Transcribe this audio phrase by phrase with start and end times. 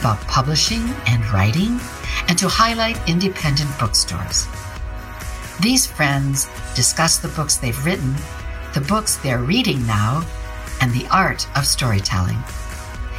[0.00, 1.78] about publishing and writing
[2.28, 4.48] and to highlight independent bookstores.
[5.60, 8.14] These friends discuss the books they've written,
[8.72, 10.24] the books they're reading now,
[10.80, 12.38] and the art of storytelling.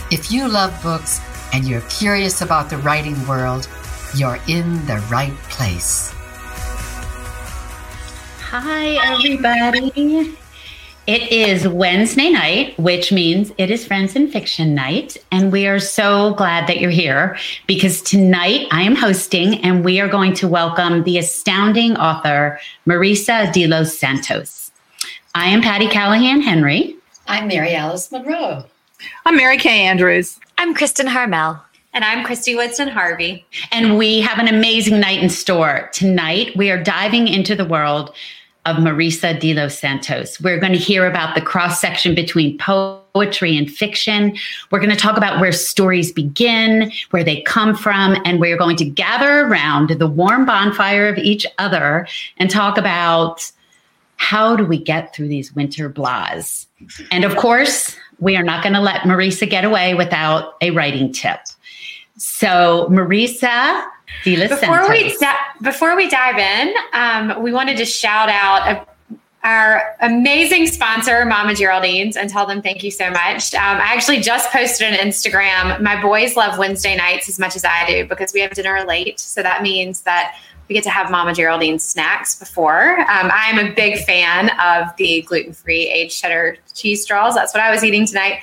[0.10, 1.22] If you love books
[1.54, 3.70] and you're curious about the writing world,
[4.16, 6.12] you're in the right place.
[8.50, 10.36] Hi, everybody.
[11.08, 15.18] It is Wednesday night, which means it is Friends in Fiction night.
[15.32, 20.00] And we are so glad that you're here because tonight I am hosting and we
[20.00, 24.72] are going to welcome the astounding author, Marisa de los Santos.
[25.34, 26.96] I am Patti Callahan Henry.
[27.28, 28.64] I'm Mary Alice Monroe.
[29.26, 30.40] I'm Mary Kay Andrews.
[30.60, 31.60] I'm Kristin Harmel.
[31.94, 33.44] And I'm Christy Woodson Harvey.
[33.72, 35.90] And we have an amazing night in store.
[35.94, 38.14] Tonight, we are diving into the world
[38.66, 40.40] of Marisa de los Santos.
[40.40, 44.38] We're going to hear about the cross section between poetry and fiction.
[44.70, 48.78] We're going to talk about where stories begin, where they come from, and we're going
[48.78, 53.52] to gather around the warm bonfire of each other and talk about
[54.18, 56.68] how do we get through these winter blahs.
[57.12, 61.12] And of course, we are not going to let Marisa get away without a writing
[61.12, 61.40] tip.
[62.18, 63.84] So, Marisa,
[64.24, 65.18] before we
[65.62, 71.54] before we dive in, um, we wanted to shout out a, our amazing sponsor, Mama
[71.54, 73.54] Geraldine's, and tell them thank you so much.
[73.56, 75.82] Um, I actually just posted on Instagram.
[75.82, 79.20] My boys love Wednesday nights as much as I do because we have dinner late,
[79.20, 80.38] so that means that
[80.68, 83.00] we get to have Mama Geraldine's snacks before.
[83.02, 87.36] Um, I'm a big fan of the gluten free aged cheddar cheese straws.
[87.36, 88.42] That's what I was eating tonight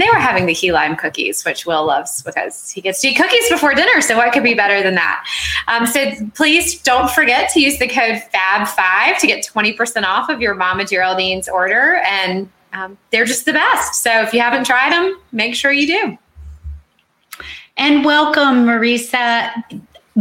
[0.00, 3.16] they were having the key lime cookies, which Will loves because he gets to eat
[3.16, 4.00] cookies before dinner.
[4.00, 5.24] So what could be better than that?
[5.66, 10.40] Um, so please don't forget to use the code FAB5 to get 20% off of
[10.40, 11.96] your Mama Geraldine's order.
[12.06, 14.02] And um, they're just the best.
[14.02, 16.18] So if you haven't tried them, make sure you do.
[17.76, 19.50] And welcome, Marisa.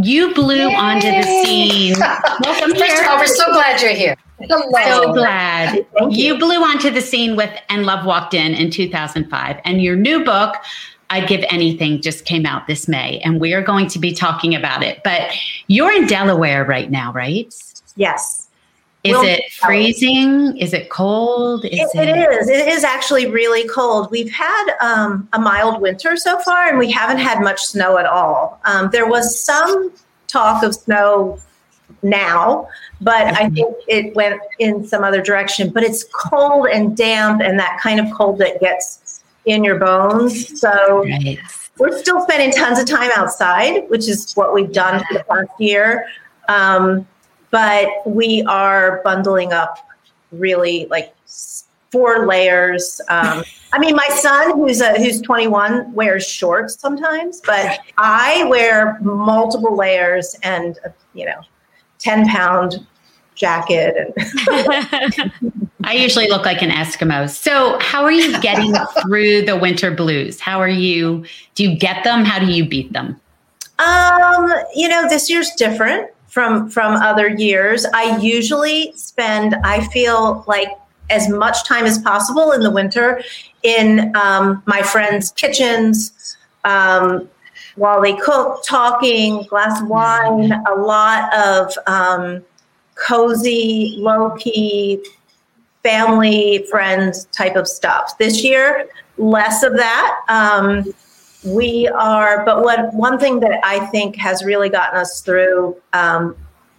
[0.03, 0.75] You blew Yay!
[0.75, 1.95] onto the scene.
[2.43, 4.15] welcome, First of all, we're so glad you're here.
[4.39, 4.69] Hello.
[4.85, 6.09] So glad you.
[6.11, 9.59] you blew onto the scene with And Love Walked In in 2005.
[9.65, 10.55] And your new book,
[11.09, 13.17] I'd Give Anything, just came out this May.
[13.21, 15.01] And we are going to be talking about it.
[15.03, 15.31] But
[15.65, 17.51] you're in Delaware right now, right?
[17.95, 18.36] Yes.
[19.07, 20.57] Is we'll it freezing?
[20.57, 21.65] Is it cold?
[21.65, 22.49] Is it, it is.
[22.49, 24.11] It is actually really cold.
[24.11, 28.05] We've had um, a mild winter so far, and we haven't had much snow at
[28.05, 28.59] all.
[28.65, 29.91] Um, there was some
[30.27, 31.39] talk of snow
[32.03, 32.67] now,
[33.01, 35.69] but I think it went in some other direction.
[35.69, 40.59] But it's cold and damp, and that kind of cold that gets in your bones.
[40.59, 41.39] So right.
[41.77, 45.51] we're still spending tons of time outside, which is what we've done for the past
[45.59, 46.07] year.
[46.49, 47.07] Um,
[47.51, 49.77] but we are bundling up
[50.31, 51.15] really like
[51.91, 53.01] four layers.
[53.09, 53.43] Um,
[53.73, 59.75] I mean, my son, who's a, who's 21, wears shorts sometimes, but I wear multiple
[59.75, 60.77] layers and
[61.13, 61.41] you know
[61.99, 62.85] 10 pound
[63.35, 64.13] jacket.
[64.17, 65.31] And
[65.83, 67.29] I usually look like an Eskimo.
[67.29, 70.39] So, how are you getting through the winter blues?
[70.39, 71.25] How are you?
[71.55, 72.25] Do you get them?
[72.25, 73.19] How do you beat them?
[73.79, 77.83] Um, you know, this year's different from from other years.
[77.95, 79.55] I usually spend.
[79.63, 80.69] I feel like
[81.09, 83.23] as much time as possible in the winter
[83.63, 86.37] in um, my friends' kitchens.
[86.63, 87.27] Um,
[87.75, 92.43] while they cook, talking, glass of wine, a lot of um,
[92.93, 95.03] cozy, low key,
[95.81, 98.15] family, friends type of stuff.
[98.19, 98.87] This year,
[99.17, 100.21] less of that.
[101.47, 106.35] We are, but what one thing that I think has really gotten us through um,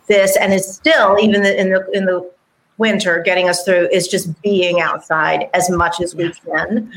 [0.06, 2.31] this, and is still even in the in the
[2.79, 6.91] winter getting us through, is just being outside as much as we can.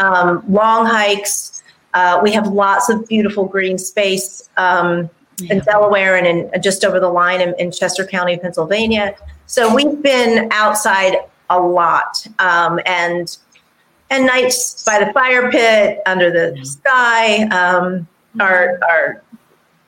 [0.00, 1.62] Um, long hikes,
[1.94, 5.08] uh, we have lots of beautiful green space um,
[5.38, 5.54] yeah.
[5.54, 9.14] in Delaware and in, just over the line in, in, Chester County, Pennsylvania.
[9.46, 11.16] So we've been outside
[11.48, 13.36] a lot, um, and
[14.10, 16.62] and nights by the fire pit under the yeah.
[16.62, 18.06] sky um,
[18.40, 19.22] are are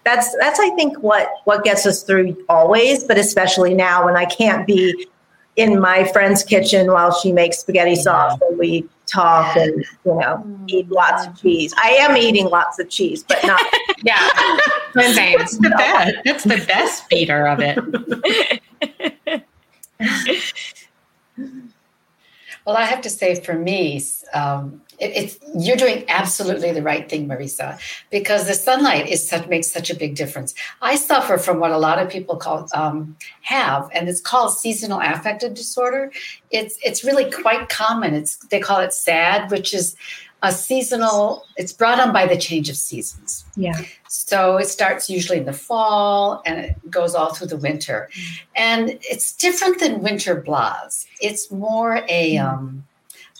[0.05, 4.25] that's that's I think what what gets us through always, but especially now when I
[4.25, 5.09] can't be
[5.57, 10.45] in my friend's kitchen while she makes spaghetti sauce and we talk and you know
[10.69, 11.75] eat lots of cheese.
[11.77, 13.61] I am eating lots of cheese, but not.
[14.03, 14.29] yeah,
[15.13, 15.39] same.
[15.39, 16.15] That's the best.
[16.25, 19.43] That's the best feeder of it.
[22.69, 24.05] Well, I have to say, for me,
[24.35, 27.81] um, it, it's you're doing absolutely the right thing, Marisa,
[28.11, 30.53] because the sunlight is such makes such a big difference.
[30.83, 35.01] I suffer from what a lot of people call um, have, and it's called seasonal
[35.01, 36.13] affective disorder.
[36.51, 38.13] It's it's really quite common.
[38.13, 39.97] It's they call it SAD, which is
[40.43, 41.45] a seasonal.
[41.57, 43.45] It's brought on by the change of seasons.
[43.57, 43.81] Yeah.
[44.09, 48.09] So it starts usually in the fall and it goes all through the winter,
[48.55, 51.07] and it's different than winter blahs.
[51.21, 52.85] It's more a um,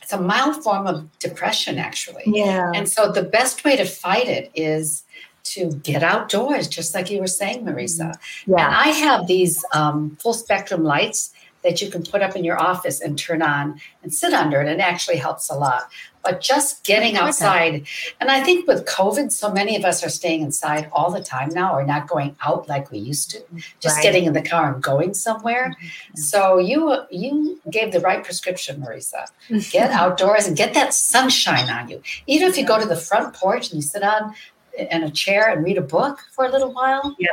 [0.03, 2.23] it's a mild form of depression, actually.
[2.27, 2.73] Yeah.
[2.75, 5.05] And so the best way to fight it is
[5.45, 8.15] to get outdoors, just like you were saying, Marisa.
[8.47, 8.67] Yeah.
[8.67, 11.33] And I have these um, full spectrum lights
[11.65, 14.69] that you can put up in your office and turn on and sit under it.
[14.69, 15.91] And it actually helps a lot.
[16.23, 17.87] But just getting outside,
[18.21, 21.49] and I think with COVID, so many of us are staying inside all the time
[21.51, 23.43] now or not going out like we used to,
[23.81, 24.03] just Right.
[24.03, 25.71] getting in the car and going somewhere.
[25.71, 26.17] Mm-hmm.
[26.19, 29.27] So you you gave the right prescription, Marisa.
[29.73, 32.03] Get outdoors and get that sunshine on you.
[32.27, 34.35] Even if you go to the front porch and you sit on
[34.77, 37.29] in a chair and read a book for a little while, Yeah.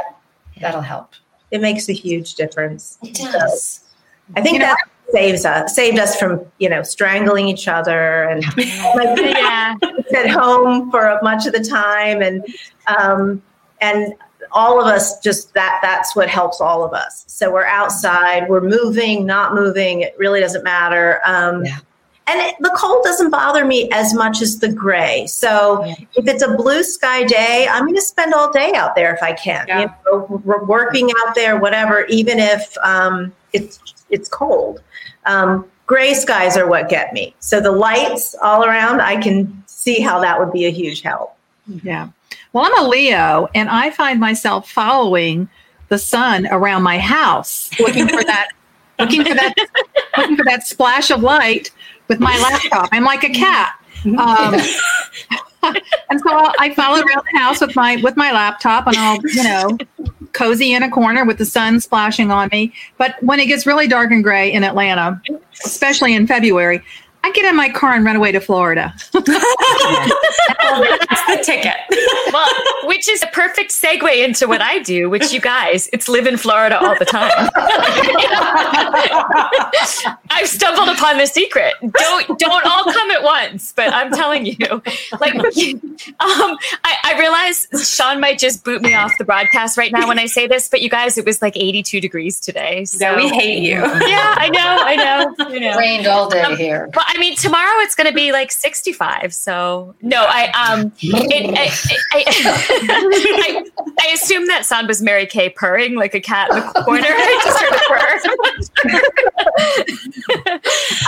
[0.62, 1.14] that'll help.
[1.52, 2.98] it makes a huge difference.
[3.04, 3.82] It does.
[4.36, 4.78] I think You know, that
[5.12, 9.76] saves us, saved us from you know strangling each other and like Yeah.
[10.16, 12.22] at home for much of the time.
[12.22, 12.46] And
[12.88, 13.42] um,
[13.82, 14.14] and
[14.52, 17.26] all of us just that that's what helps all of us.
[17.28, 21.20] So we're outside we're moving not moving it really doesn't matter.
[21.26, 21.78] Um, Yeah.
[22.28, 25.96] And it, the cold doesn't bother me as much as the gray so Yeah.
[26.16, 29.22] if it's a blue sky day i'm going to spend all day out there if
[29.24, 29.82] i can Yeah.
[29.82, 33.80] you know, working out there whatever even if um, it's
[34.10, 34.82] it's cold
[35.26, 40.00] um, gray skies are what get me so the lights all around i can see
[40.02, 41.36] how that would be a huge help
[41.84, 42.10] Yeah.
[42.54, 45.50] Well, I'm a Leo, and I find myself following
[45.90, 48.48] the sun around my house, looking for that,
[48.98, 49.54] looking for that,
[50.18, 51.72] looking for that splash of light
[52.08, 52.90] with my laptop.
[52.92, 53.80] I'm like a cat.
[54.06, 54.56] Um,
[56.10, 59.20] and so I'll, I follow around the house with my with my laptop, and I'll
[59.24, 59.78] you know
[60.34, 62.74] cozy in a corner with the sun splashing on me.
[62.98, 65.22] But when it gets really dark and gray in Atlanta,
[65.66, 66.84] especially in February,
[67.26, 68.94] I get in my car and run away to Florida.
[69.14, 69.26] That's
[71.26, 71.74] the ticket.
[72.32, 72.48] well,
[72.84, 76.38] which is a perfect segue into what I do, which you guys, it's live in
[76.38, 77.32] Florida all the time.
[80.30, 81.74] I've stumbled upon the secret.
[81.82, 84.56] Don't don't all come at once, but I'm telling you,
[85.20, 85.48] like, um,
[86.20, 86.58] I,
[87.06, 90.46] I realize Sean might just boot me off the broadcast right now when I say
[90.48, 92.86] this, but you guys, it was like 82 degrees today.
[92.86, 93.78] So So we hate you.
[93.78, 95.78] yeah, I know, I know, I know.
[95.78, 96.90] Rained all day Um, here.
[96.94, 99.34] But I mean, tomorrow it's going to be like 65.
[99.34, 101.72] So no, I um, it, I,
[102.12, 103.64] I, I,
[104.02, 107.06] I assume that sound was Mary Kay purring like a cat in the corner.
[107.08, 108.20] I just heard a purr.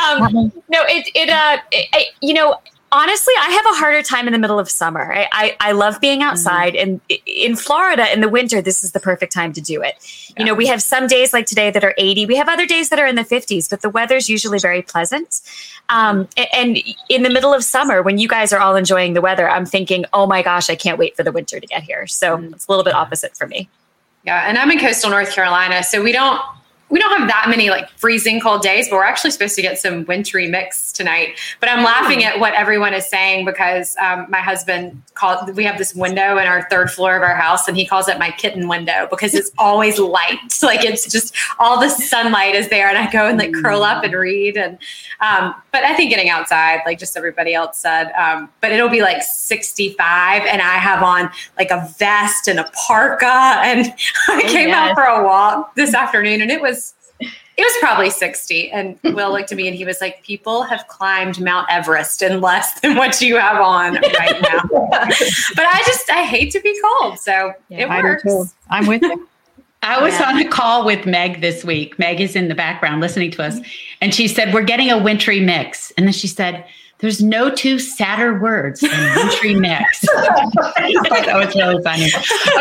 [0.27, 2.55] um, no, it it uh, it, I, you know.
[2.89, 5.13] Honestly, I have a harder time in the middle of summer.
[5.13, 9.01] I, I, I love being outside, and in Florida in the winter, this is the
[9.01, 9.95] perfect time to do it.
[10.39, 12.27] You know, we have some days like today that are 80.
[12.27, 15.41] We have other days that are in the 50s, but the weather's usually very pleasant.
[15.89, 16.77] Um, and
[17.09, 20.05] in the middle of summer, when you guys are all enjoying the weather, I'm thinking,
[20.13, 22.07] oh my gosh, I can't wait for the winter to get here.
[22.07, 23.67] So it's a little bit opposite for me.
[24.23, 26.41] Yeah, and I'm in coastal North Carolina, so we don't
[26.89, 29.77] we don't have that many like freezing cold days, but we're actually supposed to get
[29.77, 31.37] some wintry mix tonight.
[31.59, 35.55] But I'm laughing at what everyone is saying because um, my husband called.
[35.55, 38.17] We have this window in our third floor of our house, and he calls it
[38.19, 40.37] my kitten window because it's always light.
[40.67, 44.03] Like it's just all the sunlight is there, and I go and like curl up
[44.03, 44.57] and read.
[44.57, 44.77] And
[45.21, 49.01] um, but I think getting outside, like just everybody else said, um, but it'll be
[49.01, 53.93] like 65, and I have on like a vest and a parka, and
[54.27, 56.76] I came out for a walk this afternoon, and it was
[57.57, 58.71] it was probably 60.
[58.71, 62.39] And Will looked at me and he was like, People have climbed Mount Everest in
[62.39, 64.61] less than what you have on right now.
[64.69, 67.19] but I just, I hate to be cold.
[67.19, 68.23] So it works.
[68.69, 69.27] I'm with you.
[69.83, 70.29] I was Yeah.
[70.29, 71.97] on a call with Meg this week.
[71.99, 73.59] Meg is in the background listening to us.
[74.01, 75.91] And she said, We're getting a wintry mix.
[75.97, 76.65] And then she said,
[76.99, 80.03] There's no two sadder words than wintry mix.
[80.17, 82.07] I thought that was really funny.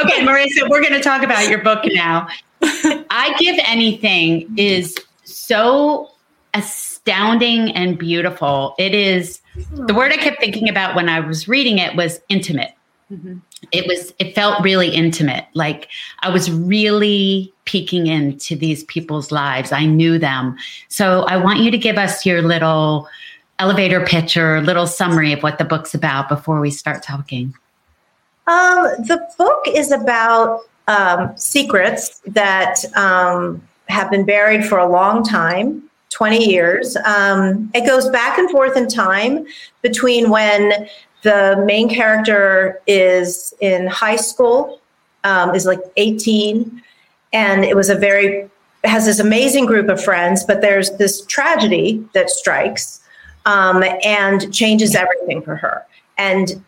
[0.04, 2.28] Okay, Marisa, we're going to talk about your book now.
[2.62, 6.10] I'd Give Anything is so
[6.54, 8.74] astounding and beautiful.
[8.78, 9.40] It is
[9.72, 12.72] the word I kept thinking about when I was reading it was intimate.
[13.72, 15.46] It was it felt really intimate.
[15.54, 15.88] Like
[16.20, 19.70] i was really peeking into these people's lives.
[19.70, 20.56] I knew them.
[20.88, 23.08] So i want you to give us your little
[23.58, 27.54] elevator pitch or little summary of what the book's about before we start talking?
[28.46, 35.24] Um, the book is about um, secrets that um, have been buried for a long
[35.24, 36.96] time 20 years.
[37.04, 39.46] Um, it goes back and forth in time
[39.82, 40.88] between when
[41.22, 44.80] the main character is in high school,
[45.24, 46.82] um, is like 18,
[47.32, 48.48] and it was a very
[48.84, 53.00] has this amazing group of friends, but there's this tragedy that strikes
[53.44, 55.84] um, and changes everything for her.
[56.18, 56.64] And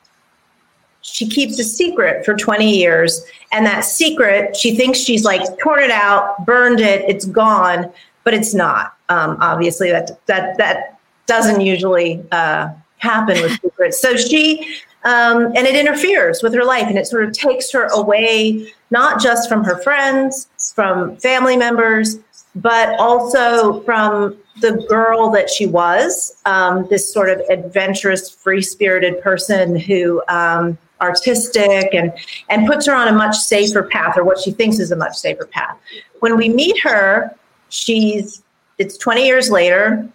[1.12, 3.24] she keeps a secret for 20 years.
[3.52, 7.90] And that secret, she thinks she's like torn it out, burned it, it's gone,
[8.24, 8.94] but it's not.
[9.08, 14.00] Um, obviously, that that that doesn't usually uh, happen with secrets.
[14.00, 17.84] So she um, and it interferes with her life, and it sort of takes her
[17.86, 22.18] away not just from her friends, from family members,
[22.54, 29.22] but also from the girl that she was, um, this sort of adventurous, free spirited
[29.22, 30.22] person who.
[30.28, 32.12] Um, artistic and
[32.48, 35.16] and puts her on a much safer path or what she thinks is a much
[35.16, 35.76] safer path.
[36.20, 37.34] When we meet her
[37.68, 38.42] she's
[38.78, 40.08] it's 20 years later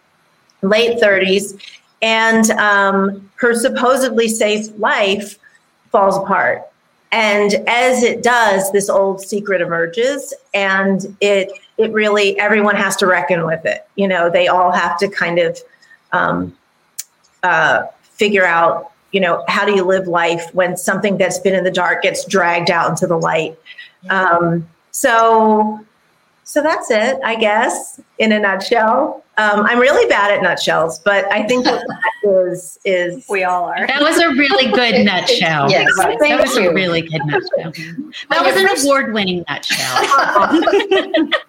[0.62, 1.60] late 30s
[2.02, 5.40] and um, her supposedly safe life
[5.90, 6.64] falls apart.
[7.12, 13.08] And as it does this old secret emerges and it it really everyone has to
[13.08, 13.88] reckon with it.
[13.96, 15.60] You know they all have to kind of
[16.12, 16.58] um,
[17.44, 21.64] uh, figure out you know how do you live life when something that's been in
[21.64, 23.58] the dark gets dragged out into the light
[24.10, 25.80] um, so
[26.44, 31.26] so that's it i guess in a nutshell um, I'm really bad at nutshells, but
[31.32, 33.88] I think that, that is is we all are.
[33.88, 35.72] That was a really good nutshell.
[35.72, 36.70] yes, that thank was you.
[36.70, 37.72] a really good nutshell.
[38.30, 41.32] That was an award-winning nutshell.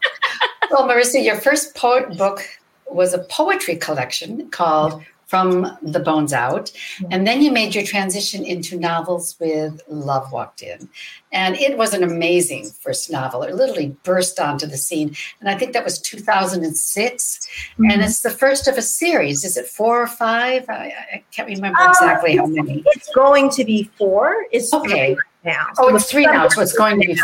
[0.70, 2.40] Well, Marisa, your first poet book
[2.86, 5.02] was a poetry collection called
[5.38, 6.70] From the Bones Out.
[7.10, 10.88] And then you made your transition into novels with Love Walked In.
[11.32, 13.42] And it was an amazing first novel.
[13.42, 15.16] It literally burst onto the scene.
[15.40, 17.48] And I think that was 2006.
[17.78, 19.44] And it's the first of a series.
[19.44, 20.66] Is it four or five?
[20.68, 22.84] I, I can't remember Um, exactly how many.
[22.94, 24.46] it's going to be four.
[24.52, 25.14] It's Okay.
[25.14, 25.66] three now.
[25.78, 27.20] Oh, So it's three now, so it's going to be.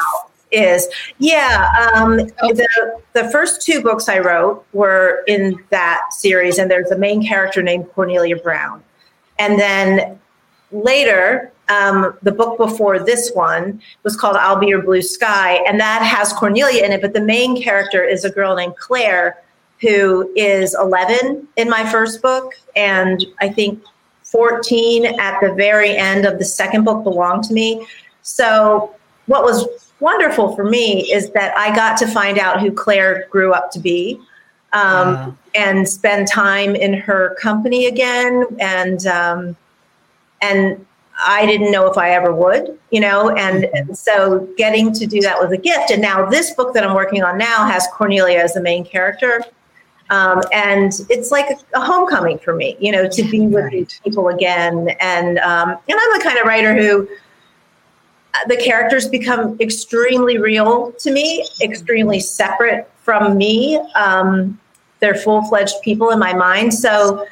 [0.50, 0.88] Is.
[1.18, 2.52] Yeah um, Okay.
[2.52, 7.26] the, the first two books i wrote were in that series and there's a main
[7.26, 8.82] character named cornelia brown.
[9.38, 10.18] And then
[10.72, 15.78] later um, the book before this one was called i'll be your blue sky and
[15.80, 19.42] that has cornelia in it but the main character is a girl named claire
[19.80, 23.82] who is 11 in my first book and i think
[24.30, 27.84] 14 at the very end of the second book belonged to me.
[28.22, 28.94] So
[29.26, 33.52] what was wonderful for me is that I got to find out who Claire grew
[33.52, 34.20] up to be
[34.72, 35.36] um, Wow.
[35.54, 38.44] and spend time in her company again.
[38.58, 39.56] And um,
[40.42, 40.84] and
[41.22, 43.30] I didn't know if I ever would, you know.
[43.30, 45.90] And, and so getting to do that was a gift.
[45.90, 49.42] And now this book that I'm working on now has Cornelia as the main character.
[50.08, 54.28] Um, and it's like a, homecoming for me, you know, to be with these people
[54.28, 54.88] again.
[55.00, 57.06] And um, and I'm the kind of writer who
[58.48, 63.76] the characters become extremely real to me, extremely separate from me.
[63.94, 64.58] Um,
[65.00, 66.72] they're full fledged people in my mind.
[66.74, 67.26] So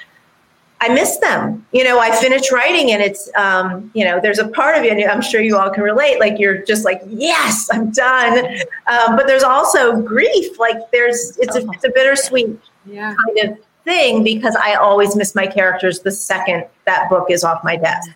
[0.81, 1.67] I miss them.
[1.73, 4.93] You know, I finish writing and it's, um, you know, there's a part of you,
[4.93, 8.57] and I'm sure you all can relate, like you're just like, yes, I'm done.
[8.87, 10.59] Um, but there's also grief.
[10.59, 13.15] Like there's, it's a, it's a bittersweet Yeah.
[13.37, 17.63] kind of thing because I always miss my characters the second that book is off
[17.65, 18.11] my desk.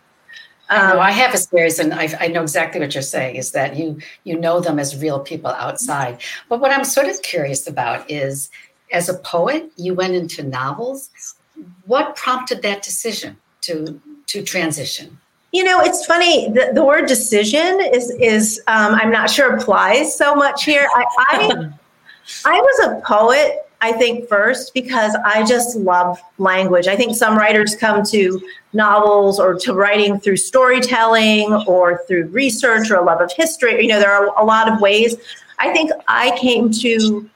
[0.72, 3.36] I know Um, I have a series, and I, I know exactly what you're saying.
[3.36, 6.20] Is that you you know them as real people outside?
[6.48, 8.50] But what I'm sort of curious about is,
[8.92, 11.10] as a poet, you went into novels.
[11.86, 15.18] What prompted that decision to to transition?
[15.52, 16.48] You know, it's funny.
[16.48, 20.88] The, the word decision is is um, I'm not sure applies so much here.
[20.94, 21.70] I, I
[22.46, 26.86] I was a poet, I think, first because I just love language.
[26.86, 28.40] I think some writers come to
[28.72, 33.82] novels or to writing through storytelling or through research or a love of history.
[33.82, 35.16] You know, there are a lot of ways.
[35.58, 37.28] I think I came to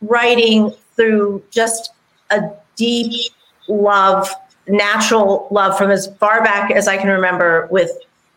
[0.00, 1.92] writing through just
[2.30, 3.30] a deep
[3.68, 4.30] love,
[4.66, 7.90] natural love from as far back as I can remember with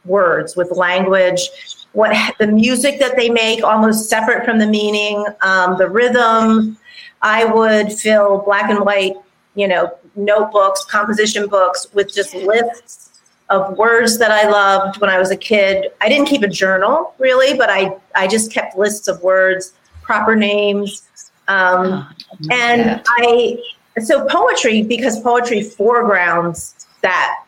[0.04, 1.50] words, with language,
[1.94, 6.78] what the music that they make, almost separate from the meaning, um, the rhythm.
[7.22, 9.16] I would fill black and white,
[9.56, 15.20] you know, notebooks, composition books with just lists of words that I loved when I
[15.20, 15.92] was a kid.
[16.00, 20.36] I didn't keep a journal really, but I I just kept lists of words, proper
[20.36, 21.04] names,
[21.48, 22.08] um,
[22.50, 23.06] and that.
[23.08, 23.58] I
[24.02, 27.44] so poetry, because poetry foregrounds that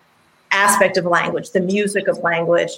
[0.51, 2.71] aspect of language, the music of language.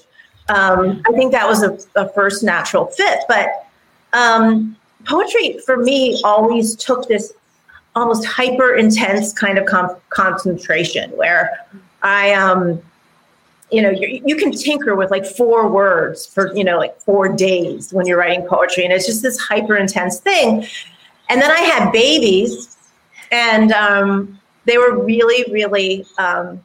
[0.50, 3.20] Um, I think that was a, a first natural fit.
[3.28, 3.68] But
[4.14, 7.34] um, poetry for me always took this
[7.96, 11.66] almost hyper intense kind of com- concentration where
[12.02, 12.82] I, um,
[13.72, 17.94] you know, you, can tinker with like four words for, you know, like four days
[17.94, 18.84] when you're writing poetry.
[18.84, 20.66] And it's just this hyper intense thing.
[21.30, 22.78] And then I had babies
[23.32, 26.64] and um, they were really, really, um,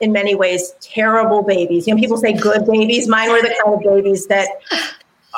[0.00, 1.86] in many ways, terrible babies.
[1.86, 3.06] You know, people say good babies.
[3.06, 4.48] Mine were the kind of babies that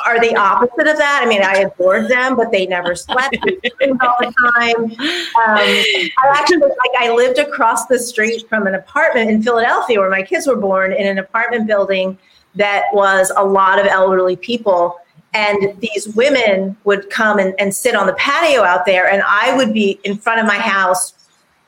[0.05, 1.21] are the opposite of that.
[1.23, 4.83] I mean, I adored them, but they never slept all the time.
[4.83, 4.95] Um,
[5.37, 10.21] I actually, like, I lived across the street from an apartment in Philadelphia where my
[10.21, 12.17] kids were born in an apartment building
[12.55, 14.99] that was a lot of elderly people.
[15.33, 19.55] And these women would come and, and sit on the patio out there, and I
[19.57, 21.15] would be in front of my house,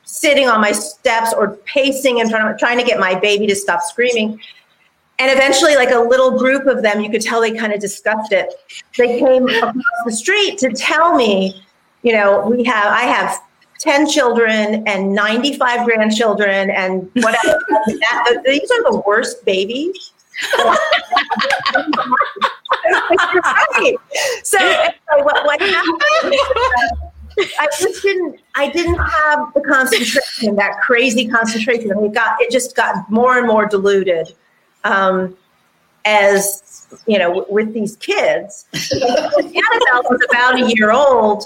[0.04, 3.56] sitting on my steps or pacing in front of trying to get my baby to
[3.56, 4.40] stop screaming
[5.18, 8.32] and eventually like a little group of them you could tell they kind of discussed
[8.32, 8.52] it
[8.96, 11.62] they came across the street to tell me
[12.02, 13.40] you know we have i have
[13.78, 17.58] 10 children and 95 grandchildren and whatever
[18.44, 20.12] these are the worst babies
[24.42, 24.58] so, so
[25.22, 26.00] what, what happened
[27.58, 28.40] I just didn't.
[28.54, 31.92] I didn't have the concentration, that crazy concentration.
[31.92, 34.34] I mean, it got it just got more and more diluted
[34.86, 35.36] um,
[36.04, 38.66] as you know, w- with these kids.
[38.92, 41.44] Annabelle was about a year old,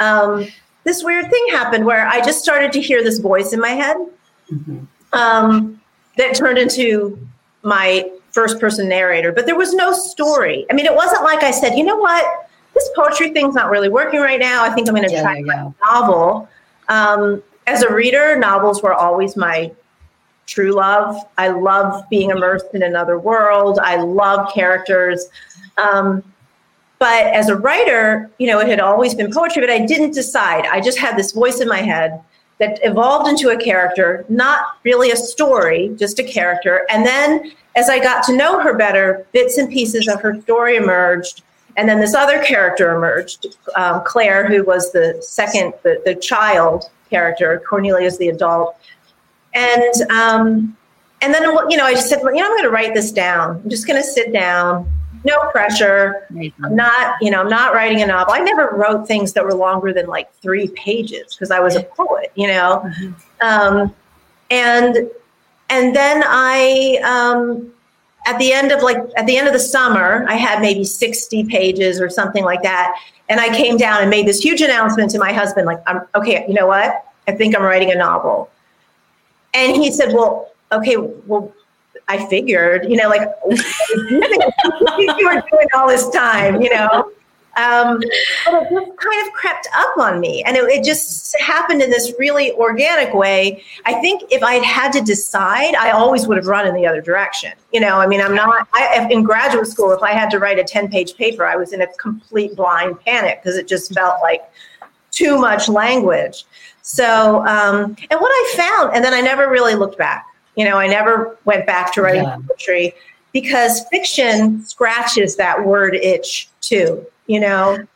[0.00, 0.46] um,
[0.84, 3.96] this weird thing happened where I just started to hear this voice in my head
[5.12, 5.80] um,
[6.16, 7.16] that turned into
[7.62, 9.30] my first person narrator.
[9.30, 10.66] But there was no story.
[10.70, 13.88] I mean, it wasn't like I said, you know what, this poetry thing's not really
[13.88, 14.64] working right now.
[14.64, 16.48] I think I'm going to Yeah, try a novel.
[16.88, 19.70] Um, as a reader, novels were always my
[20.46, 21.16] true love.
[21.38, 23.78] I love being immersed in another world.
[23.82, 25.26] I love characters.
[25.78, 26.22] Um,
[26.98, 30.66] but as a writer, you know, it had always been poetry, but I didn't decide.
[30.66, 32.22] I just had this voice in my head
[32.58, 36.86] that evolved into a character, not really a story, just a character.
[36.90, 40.76] And then as I got to know her better, bits and pieces of her story
[40.76, 41.42] emerged.
[41.76, 46.90] And then this other character emerged, um, Claire, who was the second, the, the child
[47.08, 47.62] character.
[47.68, 48.76] Cornelia is the adult.
[49.54, 50.76] And um,
[51.20, 53.12] and then you know, I just said, well, you know, I'm going to write this
[53.12, 53.60] down.
[53.62, 54.90] I'm just going to sit down,
[55.24, 56.26] no pressure.
[56.62, 58.34] I'm not, you know, I'm not writing a novel.
[58.34, 61.82] I never wrote things that were longer than like three pages because I was a
[61.82, 62.90] poet, you know.
[63.40, 63.94] Um,
[64.50, 65.10] and
[65.70, 67.72] and then I, um,
[68.26, 71.44] at the end of like at the end of the summer, I had maybe 60
[71.44, 72.94] pages or something like that.
[73.28, 76.44] And I came down and made this huge announcement to my husband, like, I'm okay,
[76.46, 77.06] you know what?
[77.26, 78.50] I think I'm writing a novel.
[79.54, 81.52] And he said, Well, okay, well,
[82.08, 87.10] I figured, you know, like you were doing all this time, you know.
[87.56, 88.00] Um,
[88.46, 91.90] but it just kind of crept up on me, and it, it just happened in
[91.90, 93.62] this really organic way.
[93.84, 96.86] I think if I had had to decide, I always would have run in the
[96.86, 97.52] other direction.
[97.70, 99.92] You know, I mean, I'm not I, in graduate school.
[99.92, 102.98] If I had to write a 10 page paper, I was in a complete blind
[103.00, 104.42] panic because it just felt like
[105.10, 106.46] too much language.
[106.82, 110.26] So, um, and what I found, and then I never really looked back.
[110.56, 112.36] You know, I never went back to writing Yeah.
[112.46, 112.94] poetry
[113.32, 117.06] because fiction scratches that word itch too.
[117.26, 117.86] You know,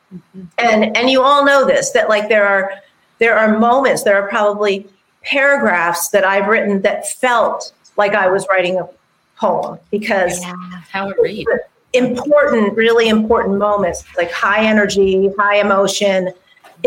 [0.59, 2.73] and and you all know this that like there are
[3.19, 4.87] there are moments, there are probably
[5.23, 8.89] paragraphs that I've written that felt like I was writing a
[9.37, 10.43] poem because
[10.91, 11.51] How it reads.
[11.93, 16.31] important, really important moments, like high energy, high emotion,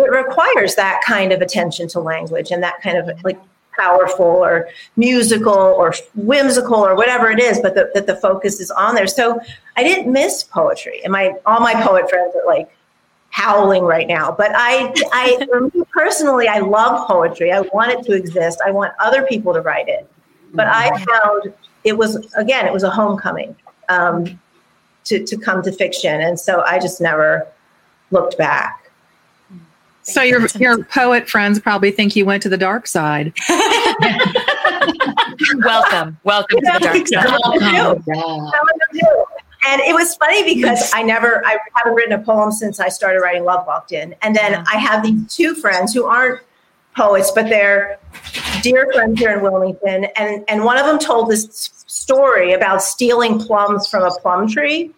[0.03, 3.39] it requires that kind of attention to language and that kind of like
[3.77, 8.71] powerful or musical or whimsical or whatever it is, but the, that the focus is
[8.71, 9.07] on there.
[9.07, 9.39] So
[9.77, 12.69] I didn't miss poetry, and my all my poet friends are like
[13.31, 14.31] howling right now.
[14.31, 17.51] But I, I for me personally, I love poetry.
[17.51, 18.59] I want it to exist.
[18.65, 20.09] I want other people to write it.
[20.53, 23.55] But I found it was again, it was a homecoming.
[23.88, 24.39] Um,
[25.09, 26.21] to, to come to fiction.
[26.21, 27.47] And so I just never
[28.12, 28.79] looked back.
[30.12, 33.34] So your your poet friends probably think you went to the dark side.
[35.60, 37.28] welcome, welcome to the dark side.
[37.28, 38.04] Some of them do.
[38.08, 38.24] Yeah.
[38.24, 39.26] Some of them do.
[39.67, 43.19] And it was funny because I never, I haven't written a poem since I started
[43.19, 44.15] writing Love Walked In.
[44.22, 46.41] And then I have these two friends who aren't
[46.95, 48.00] poets, but they're
[48.62, 50.06] dear friends here in Wilmington.
[50.15, 54.91] And, and one of them told this story about stealing plums from a plum tree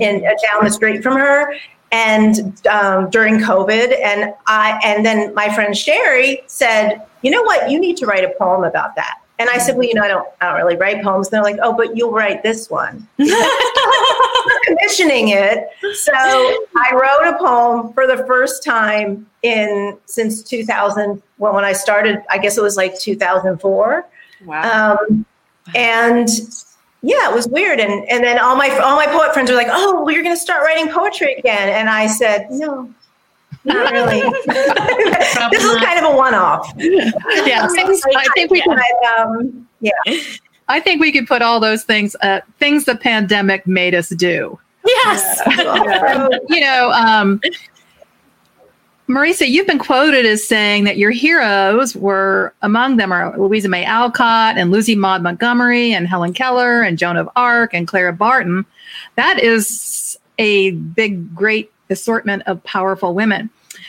[0.00, 1.54] in uh, down the street from her.
[1.92, 7.70] And um, during COVID, and I and then my friend Sherry said, "You know what?
[7.70, 10.08] You need to write a poem about that." And I said, "Well, you know, I
[10.08, 13.06] don't, I don't really write poems." And they're like, "Oh, but you'll write this one."
[14.68, 15.68] commissioning it.
[15.94, 21.22] So I wrote a poem for the first time in since 2000.
[21.38, 24.06] Well, when I started, I guess it was like 2004.
[24.44, 24.98] Wow.
[25.08, 25.26] Um,
[25.74, 26.28] and
[27.02, 27.80] yeah, it was weird.
[27.80, 30.34] And and then all my all my poet friends were like, "Oh, well, you're going
[30.34, 32.92] to start writing poetry again." And I said, "No."
[33.64, 34.20] Not really.
[35.50, 36.72] this is kind of a one-off.
[36.76, 37.10] Yeah,
[37.66, 38.78] I think we could.
[39.18, 39.90] Um, yeah.
[40.68, 44.58] I think we could put all those things, uh, things the pandemic made us do.
[44.84, 45.40] Yes.
[46.48, 47.40] you know, um,
[49.08, 53.82] Marisa, you've been quoted as saying that your heroes were among them are Louisa May
[53.82, 58.66] Alcott and Lucy Maud Montgomery and Helen Keller and Joan of Arc and Clara Barton.
[59.16, 63.48] That is a big, great assortment of powerful women.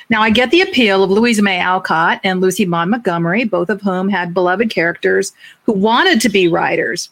[0.10, 3.82] Now, I get the appeal of Louisa May Alcott and Lucy Maud Montgomery, both of
[3.82, 7.10] whom had beloved characters who wanted to be writers.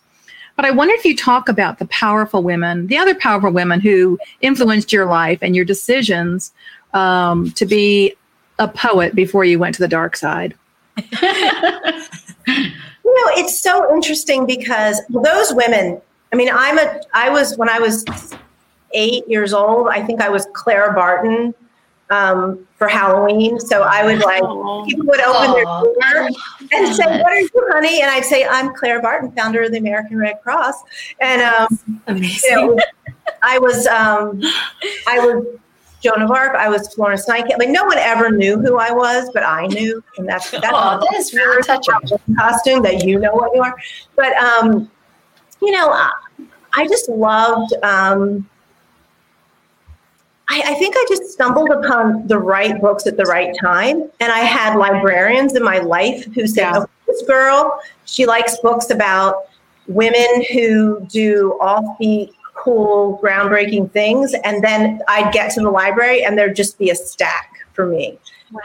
[0.55, 4.17] But I wonder if you talk about the powerful women, the other powerful women who
[4.41, 6.51] influenced your life and your decisions
[6.97, 8.13] um, to be
[8.59, 10.55] a poet before you went to the dark side.
[11.11, 11.19] you
[12.47, 16.01] know, it's so interesting because those women.
[16.33, 16.99] I mean, I'm a.
[17.13, 18.03] I was when I was
[18.93, 19.87] eight years old.
[19.89, 21.53] I think I was Clara Barton
[22.09, 23.59] um, for Halloween.
[23.59, 24.41] So I would like
[24.89, 26.29] people would open their door
[26.71, 29.77] and say, "What are you, honey?" And I'd say, "I'm Clara Barton, founder of the
[29.77, 30.83] American Red Cross."
[31.21, 32.41] And um, Amazing.
[32.49, 32.79] you know,
[33.43, 34.41] I was um,
[35.07, 35.45] I was
[36.01, 36.55] Joan of Arc.
[36.55, 37.57] I was Florence Nightingale.
[37.59, 40.99] Like no one ever knew who I was, but I knew, and that's that's Oh,
[40.99, 41.93] that is really touching.
[42.37, 43.75] costume that you know what you are.
[44.15, 44.89] But um,
[45.61, 46.11] you know, I,
[46.73, 47.73] I just loved.
[47.83, 48.47] Um,
[50.49, 54.31] I, I think I just stumbled upon the right books at the right time, and
[54.31, 56.79] I had librarians in my life who said, Yeah.
[56.79, 59.47] "Oh, "This girl, she likes books about
[59.87, 62.31] women who do offbeat."
[62.67, 66.95] Cool, groundbreaking things, and then I'd get to the library, and there'd just be a
[66.95, 68.19] stack for me.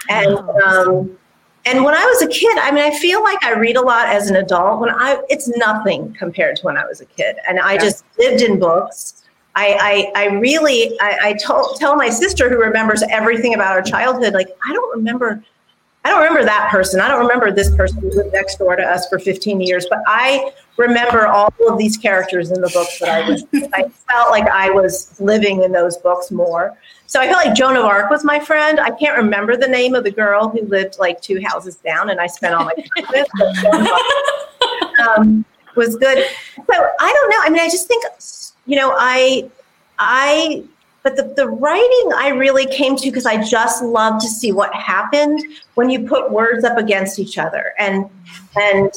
[0.09, 1.17] And um,
[1.65, 4.09] and when I was a kid, I mean, I feel like I read a lot
[4.09, 4.81] as an adult.
[4.81, 8.43] When I, it's nothing compared to when I was a kid, and I just lived
[8.43, 9.23] in books.
[9.55, 13.83] I, I, I really, I, I told, tell my sister who remembers everything about our
[13.83, 15.45] childhood, like I don't remember,
[16.05, 17.01] I don't remember that person.
[17.01, 20.01] I don't remember this person who lived next door to us for 15 years, but
[20.07, 23.45] I remember all of these characters in the books that I was.
[23.73, 26.77] I felt like I was living in those books more.
[27.07, 28.81] So I feel like Joan of Arc was my friend.
[28.81, 32.21] I can't remember the name of the girl who lived like two houses down, and
[32.21, 33.29] I spent all my time with.
[35.07, 35.45] um,
[35.77, 36.27] was good.
[36.57, 37.39] So I don't know.
[37.43, 38.05] I mean, I just think,
[38.67, 39.51] you know, I,
[39.99, 40.65] I,
[41.03, 44.73] but the, the writing I really came to because I just love to see what
[44.75, 45.41] happened
[45.75, 48.09] when you put words up against each other, and
[48.57, 48.93] and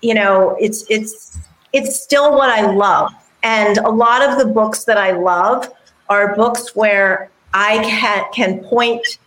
[0.00, 1.38] you know, it's it's
[1.72, 3.12] it's still what I love.
[3.42, 5.72] And a lot of the books that I love
[6.08, 9.18] are books where I can can point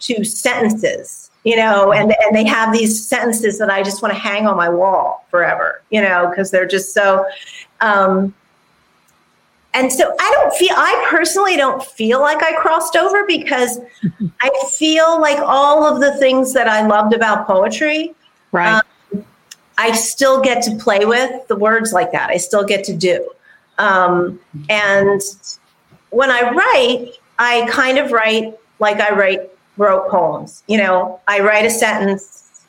[0.00, 4.20] to sentences, you know, and and they have these sentences that I just want to
[4.20, 7.26] hang on my wall forever, you know, because they're just so.
[7.80, 8.34] Um,
[9.74, 10.74] and so I don't feel.
[10.76, 13.80] I personally don't feel like I crossed over because
[14.40, 18.14] I feel like all of the things that I loved about poetry.
[18.52, 18.82] Right.
[19.76, 22.30] I still get to play with the words like that.
[22.30, 23.28] I still get to do.
[23.78, 25.20] Um, and
[26.10, 30.62] when I write, I kind of write like I write wrote poems.
[30.68, 32.62] You know, I write a sentence,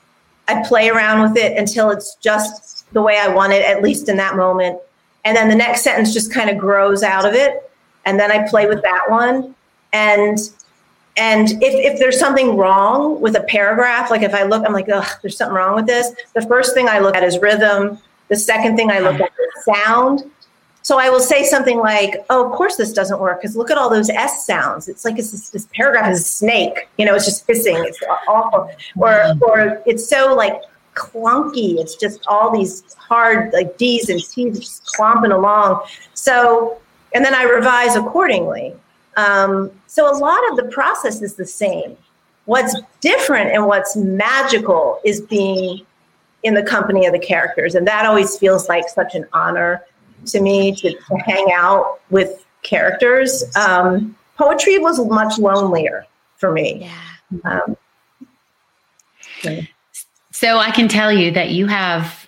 [0.48, 4.10] I play around with it until it's just the way I want it, at least
[4.10, 4.80] in that moment.
[5.26, 7.70] And then the next sentence just kind of grows out of it.
[8.06, 9.56] And then I play with that one.
[9.92, 10.40] And
[11.18, 14.88] and if, if there's something wrong with a paragraph, like if I look, I'm like,
[14.90, 16.12] oh, there's something wrong with this.
[16.34, 18.00] The first thing I look at is rhythm.
[18.28, 20.30] The second thing I look at is sound.
[20.82, 23.78] So I will say something like, oh, of course this doesn't work because look at
[23.78, 24.88] all those S sounds.
[24.88, 26.90] It's like it's this, this paragraph is a snake.
[26.98, 27.78] You know, it's just hissing.
[27.80, 28.70] It's awful.
[28.98, 30.62] Or, or it's so like
[30.96, 31.78] clunky.
[31.78, 35.82] It's just all these hard like D's and T's just clomping along.
[36.14, 36.80] So,
[37.14, 38.74] and then I revise accordingly.
[39.18, 41.96] Um, so a lot of the process is the same.
[42.46, 45.86] What's different and what's magical is being
[46.44, 47.76] in the company of the characters.
[47.76, 49.84] And that always feels like such an honor
[50.28, 53.44] to me to, to hang out with characters.
[53.56, 56.06] Um, poetry was much lonelier
[56.38, 56.82] for me.
[56.82, 57.40] Yeah.
[57.44, 57.78] Um,
[59.46, 59.60] So
[60.44, 62.28] I can tell you that you have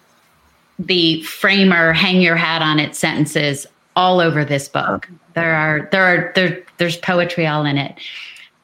[0.79, 3.67] the framer hang your hat on it sentences
[3.97, 5.09] all over this book.
[5.33, 7.99] There are there are there there's poetry all in it.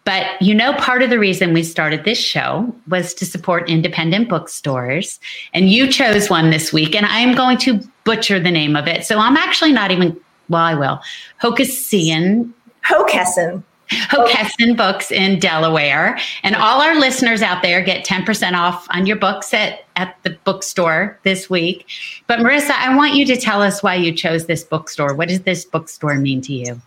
[0.05, 4.29] But you know, part of the reason we started this show was to support independent
[4.29, 5.19] bookstores.
[5.53, 9.05] And you chose one this week, and I'm going to butcher the name of it.
[9.05, 11.01] So I'm actually not even, well, I will.
[11.41, 12.51] Hokusian.
[12.85, 13.61] Hockessin.
[13.89, 16.17] Hockessin Books in Delaware.
[16.43, 20.31] And all our listeners out there get 10% off on your books at, at the
[20.43, 21.87] bookstore this week.
[22.27, 25.15] But Marisa, I want you to tell us why you chose this bookstore.
[25.15, 26.81] What does this bookstore mean to you?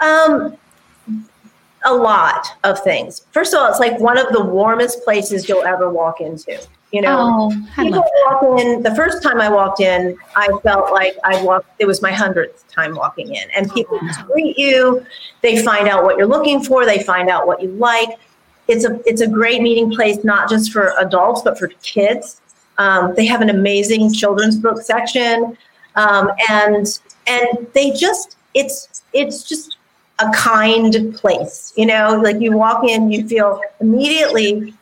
[0.00, 0.56] Um,
[1.88, 3.26] a lot of things.
[3.32, 6.60] First of all, it's like one of the warmest places you'll ever walk into.
[6.92, 8.82] You know, Oh, people walk in.
[8.82, 11.68] The first time I walked in, I felt like I walked.
[11.78, 15.04] It was my hundredth time walking in, and people just greet you.
[15.42, 16.86] They find out what you're looking for.
[16.86, 18.08] They find out what you like.
[18.68, 22.40] It's a it's a great meeting place, not just for adults but for kids.
[22.78, 25.58] Um, they have an amazing children's book section,
[25.96, 29.77] um, and and they just it's it's just
[30.18, 31.72] a kind place.
[31.76, 34.74] You know, like you walk in, you feel immediately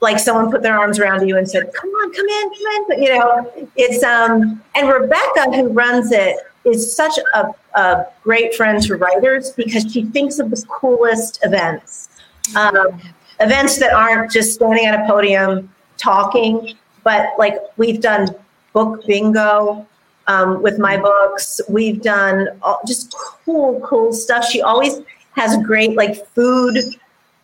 [0.00, 2.84] like someone put their arms around you and said, "Come on, come in, come in."
[2.88, 8.54] But, you know, it's um and Rebecca who runs it is such a, a great
[8.54, 12.10] friend to writers because she thinks of the coolest events,
[12.54, 13.00] um,
[13.40, 18.28] events that aren't just standing at a podium talking, but like we've done
[18.72, 19.86] book bingo.
[20.30, 23.12] Um, with my books, we've done all, just
[23.44, 24.44] cool, cool stuff.
[24.44, 25.00] She always
[25.32, 26.76] has great like food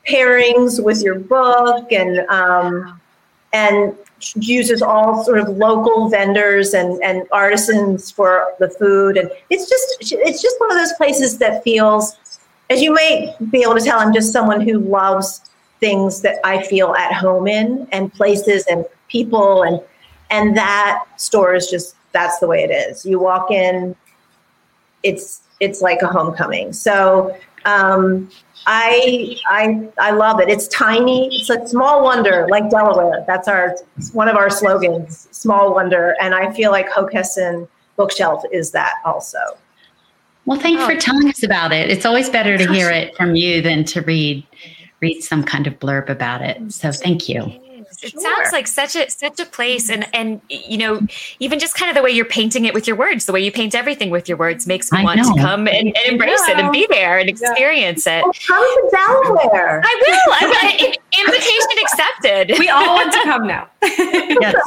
[0.08, 3.00] pairings with your book and um,
[3.52, 3.96] and
[4.36, 9.16] uses all sort of local vendors and, and artisans for the food.
[9.16, 12.16] And it's just it's just one of those places that feels
[12.70, 16.62] as you may be able to tell i'm just someone who loves things that i
[16.62, 19.80] feel at home in and places and people and
[20.30, 23.94] and that store is just that's the way it is you walk in
[25.02, 28.30] it's it's like a homecoming so um,
[28.66, 30.48] I I I love it.
[30.48, 31.28] It's tiny.
[31.34, 33.24] It's a small wonder, like Delaware.
[33.26, 33.76] That's our
[34.12, 36.14] one of our slogans, small wonder.
[36.20, 39.38] And I feel like Hockessin Bookshelf is that also.
[40.46, 40.86] Well, thanks Oh.
[40.86, 41.90] for telling us about it.
[41.90, 44.46] It's always better to hear it from you than to read
[45.00, 46.72] read some kind of blurb about it.
[46.72, 47.52] So thank you.
[48.02, 48.20] It Sure.
[48.20, 51.00] sounds like such a such a place, and and you know,
[51.40, 53.50] even just kind of the way you're painting it with your words, the way you
[53.52, 55.34] paint everything with your words, makes me I want know.
[55.34, 58.22] to come and, and embrace it and be there and experience it.
[58.24, 59.82] Oh, come to Delaware.
[59.84, 60.32] I will.
[60.34, 62.58] I, I, invitation accepted.
[62.58, 63.68] We all want to come now.
[63.82, 64.54] Yes.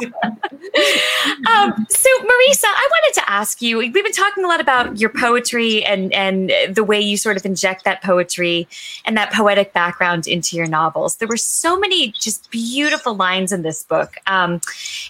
[1.46, 3.78] Um, so, Marisa, I wanted to ask you.
[3.78, 7.44] We've been talking a lot about your poetry and and the way you sort of
[7.44, 8.68] inject that poetry
[9.04, 11.16] and that poetic background into your novels.
[11.16, 14.60] There were so many just beautiful lines in this book, um,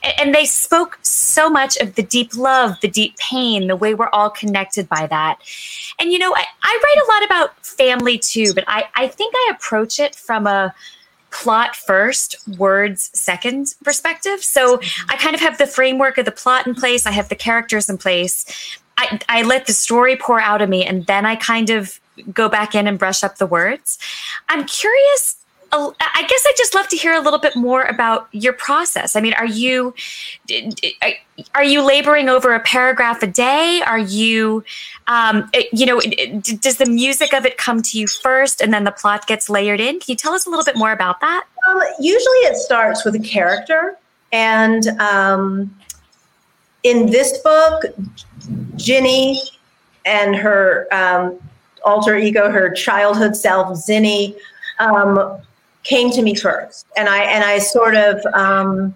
[0.02, 3.94] and, and they spoke so much of the deep love, the deep pain, the way
[3.94, 5.38] we're all connected by that.
[5.98, 9.34] And you know, I, I write a lot about family too, but I I think
[9.34, 10.74] I approach it from a
[11.30, 14.42] plot first, words second perspective.
[14.42, 17.36] So I kind of have the framework of the plot in place, I have the
[17.36, 18.44] characters in place.
[18.98, 21.98] I, I let the story pour out of me, and then I kind of
[22.34, 23.98] go back in and brush up the words.
[24.48, 25.36] I'm curious.
[25.72, 29.14] I guess I'd just love to hear a little bit more about your process.
[29.14, 29.94] I mean, are you
[31.54, 33.80] are you laboring over a paragraph a day?
[33.86, 34.64] Are you,
[35.06, 38.90] um, you know, does the music of it come to you first, and then the
[38.90, 40.00] plot gets layered in?
[40.00, 41.44] Can you tell us a little bit more about that?
[41.98, 43.96] Usually it starts with a character.
[44.32, 45.74] And um,
[46.82, 47.84] in this book,
[48.76, 49.40] Ginny
[50.04, 51.38] and her um,
[51.84, 54.36] alter ego, her childhood self, Zinni,
[54.78, 55.40] um,
[55.82, 56.86] came to me first.
[56.96, 58.94] And I, and I sort of um,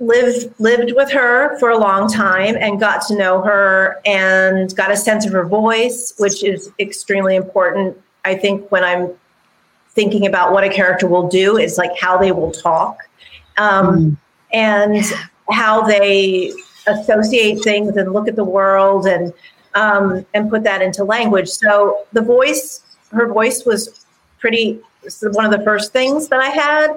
[0.00, 4.90] lived, lived with her for a long time and got to know her and got
[4.90, 8.00] a sense of her voice, which is extremely important.
[8.24, 9.10] I think when I'm
[9.90, 12.98] thinking about what a character will do is like how they will talk
[13.56, 14.16] um,
[14.52, 15.04] and
[15.50, 16.52] how they
[16.86, 19.32] associate things and look at the world and
[19.74, 24.06] um, and put that into language so the voice her voice was
[24.38, 24.80] pretty
[25.22, 26.90] one of the first things that i had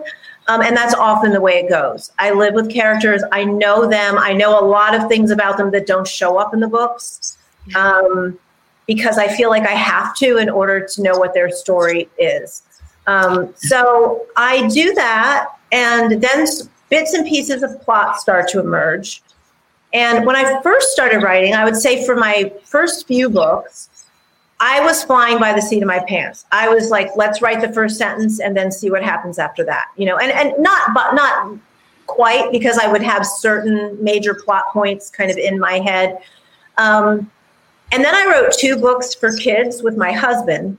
[0.48, 4.18] um, and that's often the way it goes i live with characters i know them
[4.18, 7.38] i know a lot of things about them that don't show up in the books
[7.76, 8.38] um,
[8.88, 12.64] because i feel like i have to in order to know what their story is
[13.08, 16.48] um, so I do that, and then
[16.90, 19.22] bits and pieces of plot start to emerge.
[19.94, 23.90] And when I first started writing, I would say for my first few books,
[24.64, 26.46] I was flying by the seat of my pants.
[26.52, 29.88] I was like, let's write the first sentence and then see what happens after that.
[29.98, 31.58] You know, and, and not but not
[32.06, 36.20] quite because I would have certain major plot points kind of in my head.
[36.78, 37.32] Um,
[37.92, 40.78] and then I wrote two books for kids with my husband,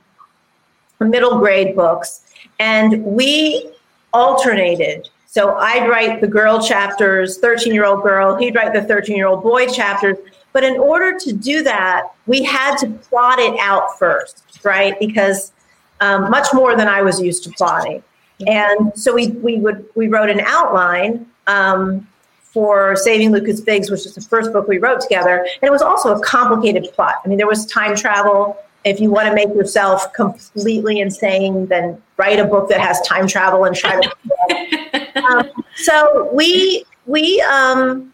[1.01, 3.73] middle grade books, and we
[4.13, 5.09] alternated.
[5.27, 9.27] So I'd write the girl chapters, 13 year old girl, he'd write the 13 year
[9.27, 10.19] old boy chapters.
[10.53, 14.99] But in order to do that, we had to plot it out first, right?
[14.99, 15.53] Because
[16.01, 18.03] um, much more than I was used to plotting.
[18.47, 22.07] And so we, we would we wrote an outline um,
[22.41, 25.39] for Saving Lucas Biggs, which was the first book we wrote together.
[25.39, 27.17] And it was also a complicated plot.
[27.25, 28.57] I mean, there was time travel.
[28.85, 33.29] If you want to make yourself completely insane, then write a book that has time
[33.29, 35.13] travel and try to.
[35.25, 38.12] um, so we we um,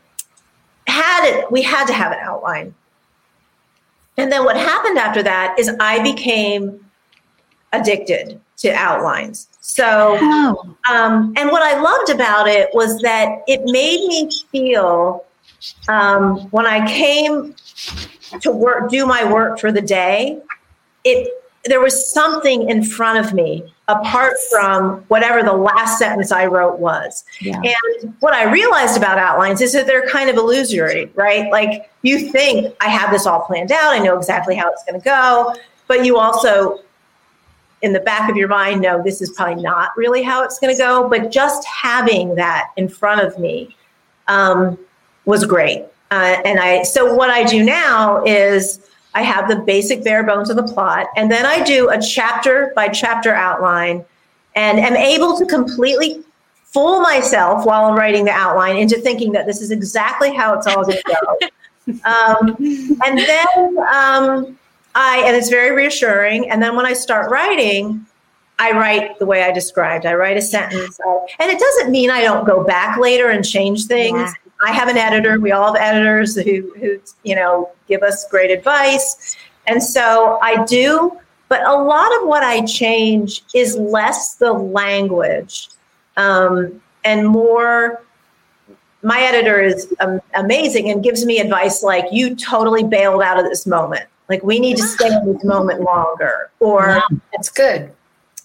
[0.88, 1.50] had it.
[1.50, 2.74] We had to have an outline.
[4.16, 6.84] And then what happened after that is I became
[7.72, 9.48] addicted to outlines.
[9.60, 10.76] So, oh.
[10.90, 15.24] um, and what I loved about it was that it made me feel
[15.88, 17.54] um, when I came
[18.40, 20.40] to work, do my work for the day,
[21.04, 21.32] it
[21.64, 26.78] there was something in front of me apart from whatever the last sentence I wrote
[26.78, 27.24] was.
[27.40, 27.60] Yeah.
[27.62, 31.50] And what I realized about outlines is that they're kind of illusory, right?
[31.50, 35.00] Like you think I have this all planned out, I know exactly how it's going
[35.00, 35.54] to go,
[35.86, 36.80] but you also
[37.80, 40.74] in the back of your mind know this is probably not really how it's going
[40.74, 41.08] to go.
[41.08, 43.74] But just having that in front of me
[44.26, 44.78] um,
[45.24, 45.84] was great.
[46.10, 48.80] Uh, and I so what I do now is
[49.18, 52.72] I have the basic bare bones of the plot, and then I do a chapter
[52.76, 54.04] by chapter outline,
[54.54, 56.22] and am able to completely
[56.62, 60.68] fool myself while I'm writing the outline into thinking that this is exactly how it's
[60.68, 61.92] all going to go.
[62.04, 62.56] um,
[63.04, 64.56] and then um,
[64.94, 66.48] I, and it's very reassuring.
[66.48, 68.06] And then when I start writing,
[68.60, 70.06] I write the way I described.
[70.06, 73.44] I write a sentence, uh, and it doesn't mean I don't go back later and
[73.44, 74.20] change things.
[74.20, 74.32] Yeah.
[74.64, 75.38] I have an editor.
[75.38, 80.64] We all have editors who, who, you know, give us great advice, and so I
[80.64, 81.18] do.
[81.48, 85.68] But a lot of what I change is less the language
[86.16, 88.02] um, and more.
[89.02, 93.44] My editor is um, amazing and gives me advice like, "You totally bailed out of
[93.44, 96.50] this moment." Like we need to stay in this moment longer.
[96.60, 97.90] Or that's good.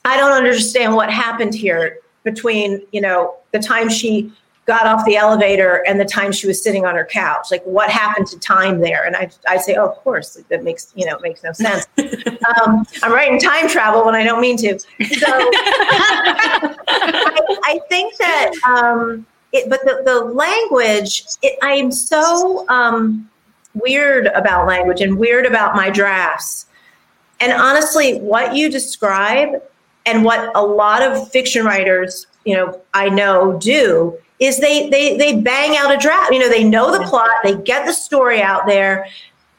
[0.06, 4.32] I don't understand what happened here between, you know, the time she
[4.66, 7.48] got off the elevator and the time she was sitting on her couch.
[7.52, 9.06] Like what happened to time there?
[9.06, 11.86] And I, I say, oh, of course, that makes, you know, makes no sense.
[11.98, 14.80] um, I'm writing time travel when I don't mean to.
[14.80, 16.76] So I,
[17.66, 23.30] I, think that, um, it, but the, the language, it, I'm so, um,
[23.76, 26.68] weird about language and weird about my drafts.
[27.40, 29.62] And honestly, what you describe
[30.06, 35.18] and what a lot of fiction writers, you know, I know do is they they
[35.18, 36.32] they bang out a draft.
[36.32, 39.08] You know, they know the plot, they get the story out there,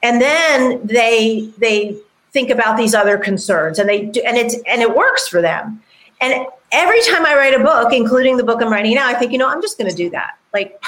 [0.03, 1.97] and then they they
[2.33, 5.81] think about these other concerns and they do, and it's and it works for them.
[6.21, 9.33] And every time I write a book, including the book I'm writing now, I think,
[9.33, 10.39] you know, I'm just going to do that.
[10.53, 10.81] Like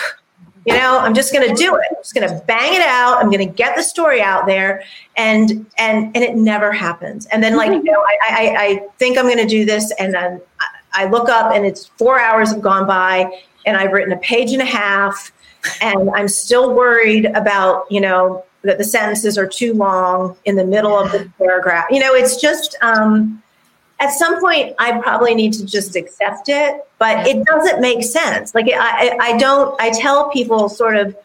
[0.66, 1.82] you know, I'm just going to do it.
[1.90, 3.18] I'm just going to bang it out.
[3.18, 4.82] I'm going to get the story out there,
[5.16, 7.26] and and and it never happens.
[7.26, 7.86] And then like mm-hmm.
[7.86, 10.40] you know, I I, I think I'm going to do this, and then
[10.92, 13.30] I look up, and it's four hours have gone by,
[13.66, 15.32] and I've written a page and a half,
[15.80, 20.64] and I'm still worried about you know that the sentences are too long in the
[20.64, 21.86] middle of the paragraph.
[21.90, 22.76] You know, it's just.
[22.82, 23.42] um
[23.98, 28.54] at some point i probably need to just accept it but it doesn't make sense
[28.54, 31.16] like I, I don't i tell people sort of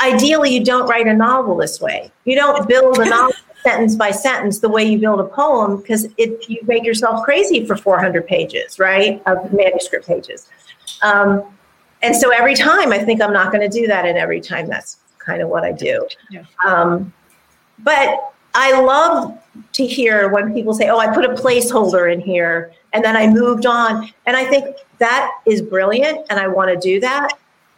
[0.00, 4.10] ideally you don't write a novel this way you don't build a novel sentence by
[4.10, 8.26] sentence the way you build a poem because if you make yourself crazy for 400
[8.26, 10.48] pages right of manuscript pages
[11.02, 11.44] um,
[12.02, 14.66] and so every time i think i'm not going to do that and every time
[14.66, 16.06] that's kind of what i do
[16.66, 17.12] um,
[17.80, 19.38] but I love
[19.72, 23.28] to hear when people say, "Oh, I put a placeholder in here and then I
[23.28, 27.30] moved on." And I think that is brilliant and I want to do that.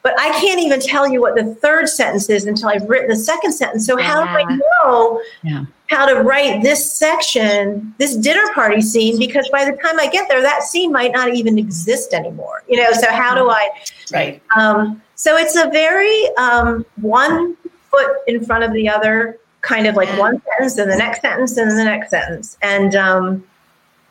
[0.02, 3.16] But I can't even tell you what the third sentence is until I've written the
[3.16, 3.86] second sentence.
[3.86, 4.32] So how yeah.
[4.32, 5.64] do I know yeah.
[5.92, 9.18] How to write this section, this dinner party scene?
[9.18, 12.64] Because by the time I get there, that scene might not even exist anymore.
[12.68, 13.68] You know, so how do I?
[14.12, 14.42] Right.
[14.56, 17.56] Um, so it's a very um, one
[17.90, 21.56] foot in front of the other kind of like one sentence and the next sentence
[21.56, 22.58] and the next sentence.
[22.62, 23.44] And um,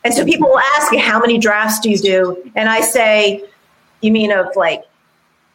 [0.04, 2.50] and so people will ask me, how many drafts do you do?
[2.56, 3.44] And I say,
[4.00, 4.82] you mean of like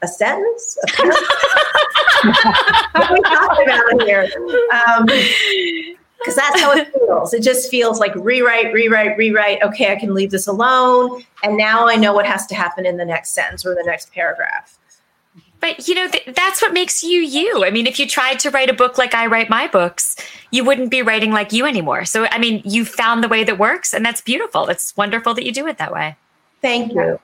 [0.01, 0.77] a sentence?
[0.99, 1.07] A
[2.93, 4.29] what are we talking about here?
[4.71, 5.05] Um,
[6.19, 7.33] because that's how it feels.
[7.33, 9.61] It just feels like rewrite, rewrite, rewrite.
[9.63, 11.23] Okay, I can leave this alone.
[11.43, 14.11] And now I know what has to happen in the next sentence or the next
[14.11, 14.77] paragraph.
[15.59, 17.65] But you know, th- that's what makes you you.
[17.65, 20.15] I mean, if you tried to write a book like I write my books,
[20.51, 22.05] you wouldn't be writing like you anymore.
[22.05, 24.67] So, I mean, you found the way that works, and that's beautiful.
[24.67, 26.15] It's wonderful that you do it that way.
[26.61, 27.19] Thank you.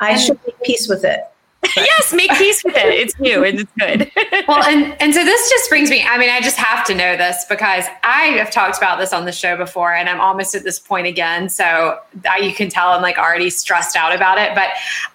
[0.00, 1.20] I And- should make peace with it.
[1.76, 2.86] yes, make peace with it.
[2.86, 4.10] It's you, and it's good.
[4.48, 6.04] well, and and so this just brings me.
[6.08, 9.24] I mean, I just have to know this because I have talked about this on
[9.24, 11.48] the show before, and I'm almost at this point again.
[11.48, 11.98] So
[12.30, 14.54] I, you can tell I'm like already stressed out about it.
[14.54, 14.68] But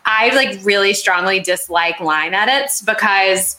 [0.05, 3.55] I like really strongly dislike line edits because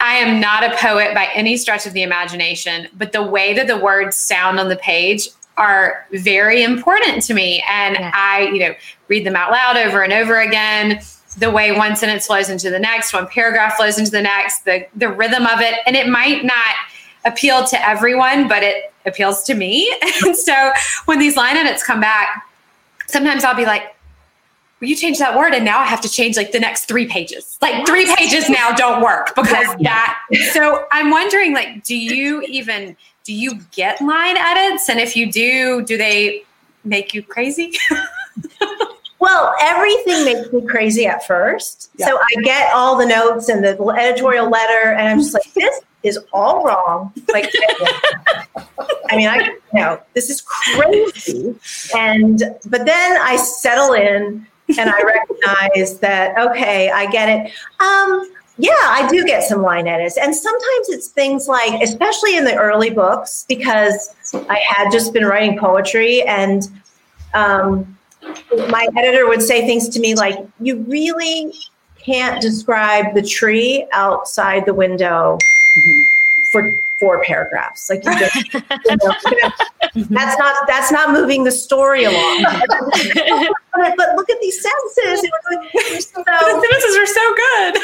[0.00, 2.88] I am not a poet by any stretch of the imagination.
[2.94, 7.62] But the way that the words sound on the page are very important to me,
[7.70, 8.10] and Yeah.
[8.12, 8.74] I, you know,
[9.06, 11.00] read them out loud over and over again
[11.38, 14.86] the way one sentence flows into the next, one paragraph flows into the next, the
[14.96, 16.74] the rhythm of it, and it might not
[17.24, 19.92] appeal to everyone, but it appeals to me.
[20.24, 20.72] And so
[21.06, 22.46] when these line edits come back,
[23.06, 23.94] sometimes I'll be like,
[24.80, 27.06] "Will you change that word?" And now I have to change like the next three
[27.06, 27.58] pages.
[27.62, 30.20] Like three pages now don't work because that.
[30.52, 34.88] So I'm wondering, like, do you even do you get line edits?
[34.88, 36.44] And if you do, do they
[36.84, 37.72] make you crazy?
[39.22, 41.92] Well, everything makes me crazy at first.
[41.94, 42.06] Yeah.
[42.08, 45.80] So I get all the notes and the editorial letter, and I'm just like, this
[46.02, 47.12] is all wrong.
[47.32, 47.48] Like,
[49.10, 51.54] I mean, I know this is crazy.
[51.96, 54.44] And, but then I settle in
[54.76, 57.52] and I recognize that, okay, I get it.
[57.78, 60.16] Um, yeah, I do get some line edits.
[60.16, 65.26] And sometimes it's things like, especially in the early books, because I had just been
[65.26, 66.68] writing poetry and,
[67.34, 67.96] um,
[68.68, 71.52] my editor would say things to me like, "You really
[72.04, 75.38] can't describe the tree outside the window
[76.50, 76.70] for
[77.00, 77.88] four paragraphs.
[77.90, 79.50] Like, you just, you know,
[80.10, 82.42] that's not that's not moving the story along."
[83.74, 85.28] but, but look at these sentences.
[85.74, 87.74] It so the sentences are so good.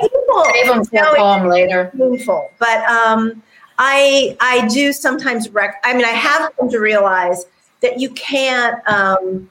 [0.00, 0.44] painful.
[0.52, 1.90] Save them for a poem later.
[1.96, 2.50] painful.
[2.58, 3.42] But um,
[3.78, 5.80] I I do sometimes rec.
[5.84, 7.46] I mean, I have come to realize
[7.80, 8.86] that you can't.
[8.86, 9.48] Um,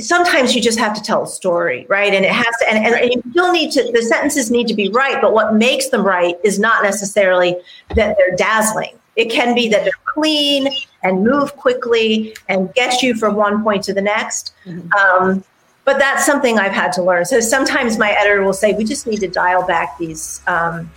[0.00, 2.12] sometimes you just have to tell a story, right?
[2.12, 3.90] And it has to, and, and you still need to.
[3.92, 7.56] The sentences need to be right, but what makes them right is not necessarily
[7.94, 8.98] that they're dazzling.
[9.16, 10.68] It can be that they're clean
[11.04, 14.54] and move quickly and get you from one point to the next.
[14.98, 15.44] Um,
[15.84, 17.24] but that's something I've had to learn.
[17.26, 20.90] So sometimes my editor will say, "We just need to dial back these, um,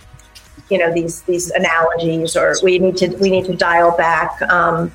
[0.70, 4.90] you know, these these analogies, or we need to we need to dial back um,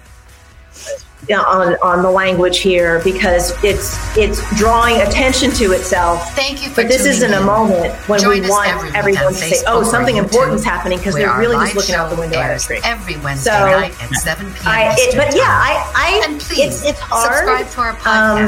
[1.32, 6.82] on on the language here because it's it's drawing attention to itself." Thank you for
[6.84, 9.84] But this isn't a moment when Join we want every everyone on to say, "Oh,
[9.84, 12.80] something YouTube, important's happening," because they're really just looking out the window at tree.
[12.84, 14.58] every Wednesday So, night at 7 p.m.
[14.66, 17.34] I, it, but yeah, I, I and please it's it's hard.
[17.38, 17.98] subscribe to our um,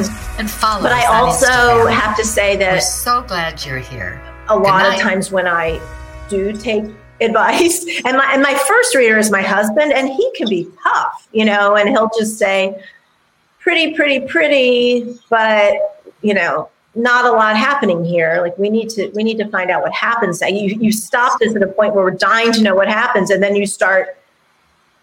[0.04, 1.92] podcast and follow But us I also Instagram.
[1.94, 4.22] have to say We're that so glad you're here.
[4.50, 5.80] a lot of times when I
[6.30, 6.84] do take
[7.22, 11.28] advice, and my and my first reader is my husband, and he can be tough,
[11.32, 12.82] you know, and he'll just say,
[13.60, 18.40] "Pretty, pretty, pretty," but you know, not a lot happening here.
[18.42, 20.42] Like we need to we need to find out what happens.
[20.42, 23.42] You you stop this at a point where we're dying to know what happens, and
[23.42, 24.18] then you start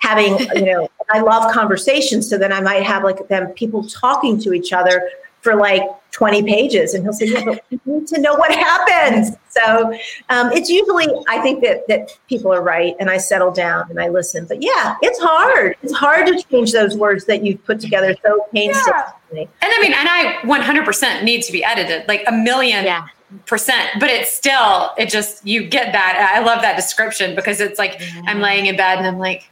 [0.02, 4.38] having you know i love conversations so then i might have like them people talking
[4.38, 5.08] to each other
[5.42, 5.82] for like
[6.12, 9.92] 20 pages and he'll say yeah but we need to know what happens so
[10.28, 13.98] um, it's usually i think that that people are right and i settle down and
[14.00, 17.80] i listen but yeah it's hard it's hard to change those words that you've put
[17.80, 22.32] together so painstakingly And I mean, and I 100% need to be edited, like a
[22.32, 23.06] million Yeah.
[23.46, 23.88] percent.
[23.98, 26.32] But it's still, it just, you get that.
[26.36, 29.48] I love that description because it's like, I'm laying in bed and I'm like,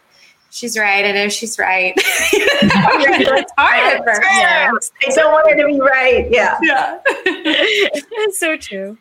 [0.51, 1.05] she's right.
[1.05, 1.95] I know she's right.
[1.97, 4.21] it's hard at first.
[4.39, 4.71] Yeah.
[5.07, 6.99] i don't want her to be right yeah Yeah.
[7.07, 8.99] It's so true.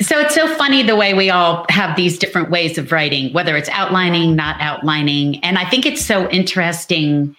[0.00, 3.56] So it's so funny the way we all have these different ways of writing, whether
[3.56, 5.38] it's outlining, not outlining.
[5.44, 7.36] And I think it's so interesting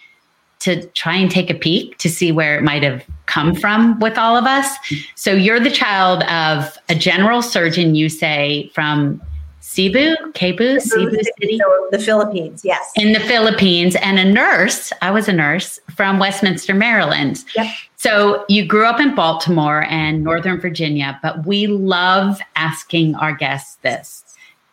[0.59, 4.17] to try and take a peek to see where it might have come from with
[4.17, 4.73] all of us.
[5.15, 9.21] So you're the child of a general surgeon, you say, from
[9.63, 11.59] Cebu, Cebu, Cebu City
[11.89, 14.91] the philippines yes in the Philippines, and a nurse.
[15.01, 17.45] I was a nurse from Westminster, Maryland.
[17.55, 17.67] Yep.
[17.95, 23.77] So you grew up in Baltimore and Northern Virginia, but we love asking our guests
[23.83, 24.25] this.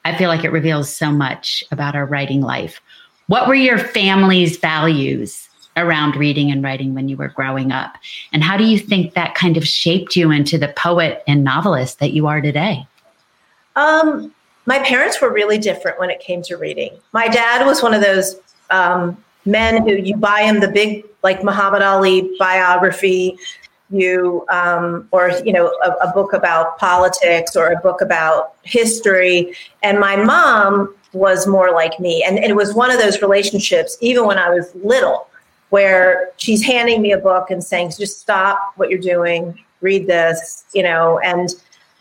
[0.05, 2.81] I feel like it reveals so much about our writing life.
[3.29, 7.95] What were your family's values around reading and writing when you were growing up?
[8.33, 12.01] And how do you think that kind of shaped you into the poet and novelist
[12.01, 12.85] that you are today?
[13.77, 14.35] Um,
[14.67, 16.99] my parents were really different when it came to reading.
[17.13, 18.37] My dad was one of those
[18.71, 23.39] um, men who you buy him the big, like Muhammad Ali biography,
[23.91, 29.55] you um, or you know a, a book about politics or a book about history,
[29.83, 34.27] and my mom was more like me, and it was one of those relationships, even
[34.27, 35.27] when I was little,
[35.71, 40.65] where she's handing me a book and saying, "Just stop what you're doing, read this,"
[40.73, 41.51] you know, and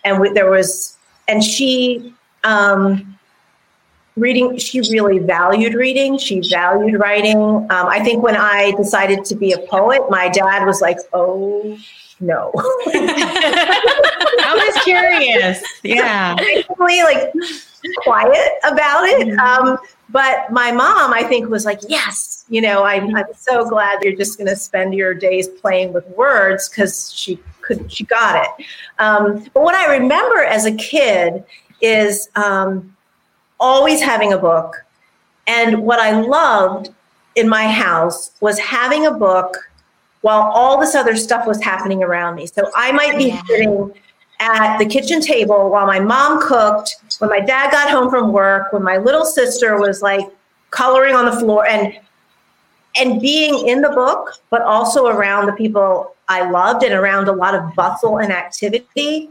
[0.06, 0.98] and we, there was,
[1.28, 3.18] and she um,
[4.16, 6.18] reading she really valued reading.
[6.18, 7.38] She valued writing.
[7.38, 11.78] Um, i think when i decided to be a poet my dad was like oh
[12.22, 12.52] no.
[12.92, 15.64] I was curious.
[15.84, 16.36] Yeah.
[16.38, 17.32] Basically, like
[18.04, 19.40] quiet about it.
[19.40, 19.78] Um,
[20.10, 24.16] but my mom i think was like yes you know i'm, I'm so glad you're
[24.16, 28.66] just going to spend your days playing with words because she could she got it.
[28.98, 31.44] Um, but what i remember as a kid
[31.82, 32.96] is um,
[33.60, 34.86] always having a book.
[35.48, 36.90] And what I loved
[37.36, 39.58] in my house was having a book
[40.22, 42.46] while all this other stuff was happening around me.
[42.46, 43.42] So I might be yeah.
[43.44, 43.94] sitting
[44.40, 48.72] at the kitchen table while my mom cooked, when my dad got home from work,
[48.74, 50.26] when my little sister was like
[50.72, 51.98] coloring on the floor and
[52.96, 57.32] and being in the book, but also around the people I loved and around a
[57.32, 59.30] lot of bustle and activity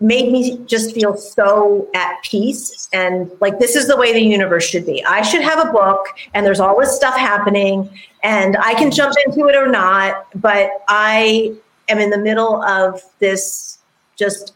[0.00, 4.64] made me just feel so at peace and like this is the way the universe
[4.64, 5.04] should be.
[5.04, 7.90] I should have a book and there's all this stuff happening
[8.22, 11.52] and I can jump into it or not, but I
[11.88, 13.78] am in the middle of this
[14.16, 14.52] just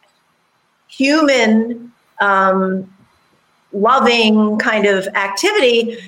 [0.86, 2.92] human um,
[3.72, 5.98] loving kind of activity.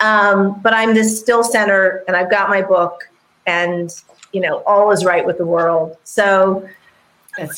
[0.00, 3.08] Um, but I'm this still center and I've got my book
[3.46, 3.94] and
[4.32, 5.96] you know all is right with the world.
[6.02, 6.68] So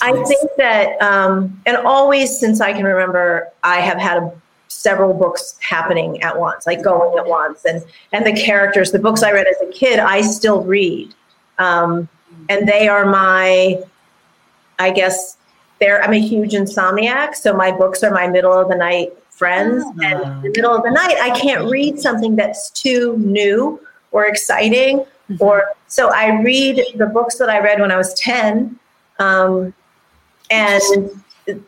[0.03, 4.33] I think that, um, and always since I can remember, I have had a,
[4.69, 9.23] several books happening at once, like going at once, and and the characters, the books
[9.23, 11.15] I read as a kid, I still read,
[11.59, 12.09] um,
[12.49, 13.83] and they are my,
[14.79, 15.37] I guess,
[15.81, 16.03] they're.
[16.03, 19.95] I'm a huge insomniac, so my books are my middle of the night friends, oh.
[20.03, 23.81] and in the middle of the night, I can't read something that's too new
[24.11, 25.37] or exciting, mm-hmm.
[25.43, 28.79] or so I read the books that I read when I was ten
[29.19, 29.75] um,
[30.51, 30.83] and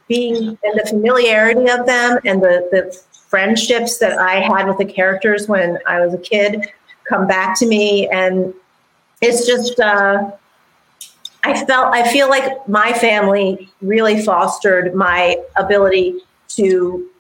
[0.08, 4.84] being and the familiarity of them and the, the friendships that I had with the
[4.84, 6.72] characters when I was a kid
[7.08, 8.08] come back to me.
[8.08, 8.54] And
[9.20, 10.30] it's just, uh,
[11.42, 16.20] I felt, I feel like my family really fostered my ability
[16.50, 17.10] to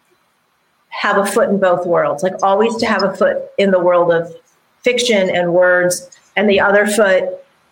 [0.90, 4.12] have a foot in both worlds, like always to have a foot in the world
[4.12, 4.34] of
[4.82, 7.24] fiction and words, and the other foot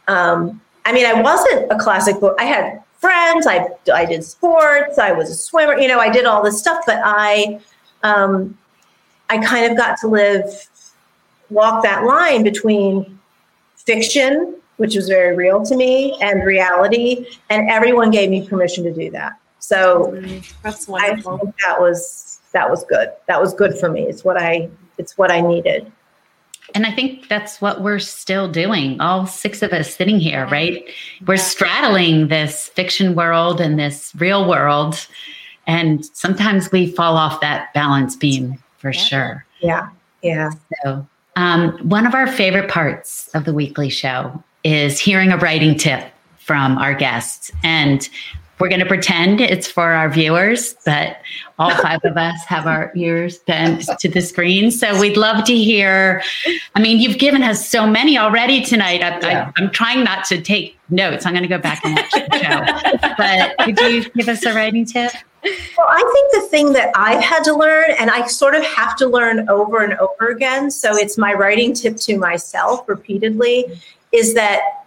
[0.09, 2.37] um, I mean, I wasn't a classic book.
[2.39, 3.47] I had friends.
[3.47, 4.99] I I did sports.
[4.99, 5.79] I was a swimmer.
[5.79, 7.61] You know, I did all this stuff, but I
[8.03, 8.57] um,
[9.29, 10.69] I kind of got to live
[11.51, 13.19] walk that line between
[13.77, 18.93] fiction, which was very real to me, and reality, and everyone gave me permission to
[18.93, 19.33] do that.
[19.59, 20.21] So
[20.63, 21.35] that's wonderful.
[21.35, 23.11] I think that was that was good.
[23.27, 24.03] That was good for me.
[24.03, 24.69] It's what I
[24.99, 25.91] it's what I needed.
[26.75, 30.85] And I think that's what we're still doing, all six of us sitting here, right?
[31.27, 35.07] We're straddling this fiction world and this real world.
[35.67, 39.01] And sometimes we fall off that balance beam for yeah.
[39.01, 39.47] sure.
[39.61, 39.89] Yeah.
[40.23, 40.51] Yeah.
[40.85, 41.07] So,
[41.37, 46.13] um, one of our favorite parts of the weekly show is hearing a writing tip
[46.39, 47.51] from our guests.
[47.63, 48.09] And
[48.63, 51.17] we're going to pretend it's for our viewers, but
[51.59, 54.71] all five of us have our ears bent to the screen.
[54.71, 56.23] So we'd love to hear.
[56.77, 59.03] I mean, you've given us so many already tonight.
[59.03, 59.51] I, yeah.
[59.57, 61.27] I, am trying not to take notes.
[61.27, 63.11] I'm going to go back and watch the show.
[63.19, 65.11] but could you give us a writing tip?
[65.43, 68.95] Well, I think the thing that I've had to learn, and I sort of have
[68.99, 73.65] to learn over and over again, so it's my writing tip to myself repeatedly,
[74.13, 74.82] is that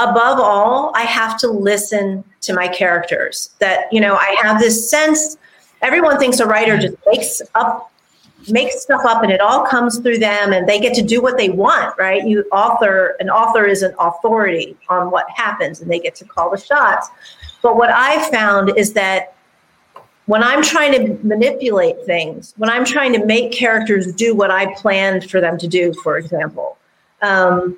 [0.00, 3.50] above all, I have to listen to my characters.
[3.58, 5.36] That, you know, I have this sense,
[5.82, 7.90] everyone thinks a writer just makes up
[8.48, 11.36] makes stuff up and it all comes through them and they get to do what
[11.36, 12.26] they want, right?
[12.26, 16.50] You author, an author is an authority on what happens and they get to call
[16.50, 17.08] the shots.
[17.62, 19.34] But what I've found is that
[20.26, 24.72] when I'm trying to manipulate things, when I'm trying to make characters do what I
[24.74, 26.78] planned for them to do, for example,
[27.20, 27.76] um,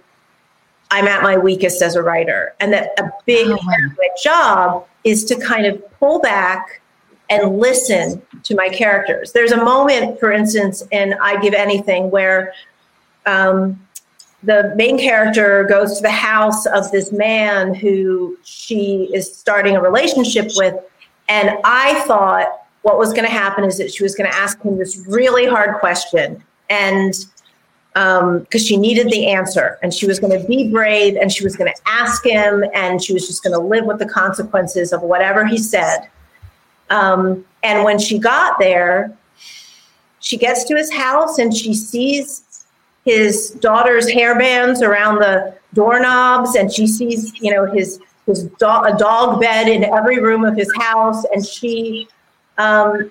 [0.93, 2.55] I'm at my weakest as a writer.
[2.61, 3.59] And that a big oh, wow.
[3.99, 6.83] my job is to kind of pull back
[7.31, 9.33] and listen to my characters.
[9.33, 12.53] There's a moment, for instance, in I Give Anything where
[13.25, 13.81] um,
[14.43, 19.81] the main character goes to the house of this man who she is starting a
[19.81, 20.75] relationship with.
[21.27, 22.49] And I thought
[22.83, 25.47] what was going to happen is that she was going to ask him this really
[25.47, 26.45] hard question.
[26.69, 27.15] And
[27.95, 31.45] because um, she needed the answer and she was going to be brave and she
[31.45, 34.93] was going to ask him and she was just going to live with the consequences
[34.93, 36.09] of whatever he said.
[36.89, 39.15] Um, and when she got there,
[40.21, 42.65] she gets to his house and she sees
[43.05, 48.95] his daughter's hairbands around the doorknobs and she sees, you know, his his do- a
[48.97, 52.09] dog bed in every room of his house and she
[52.57, 53.11] um,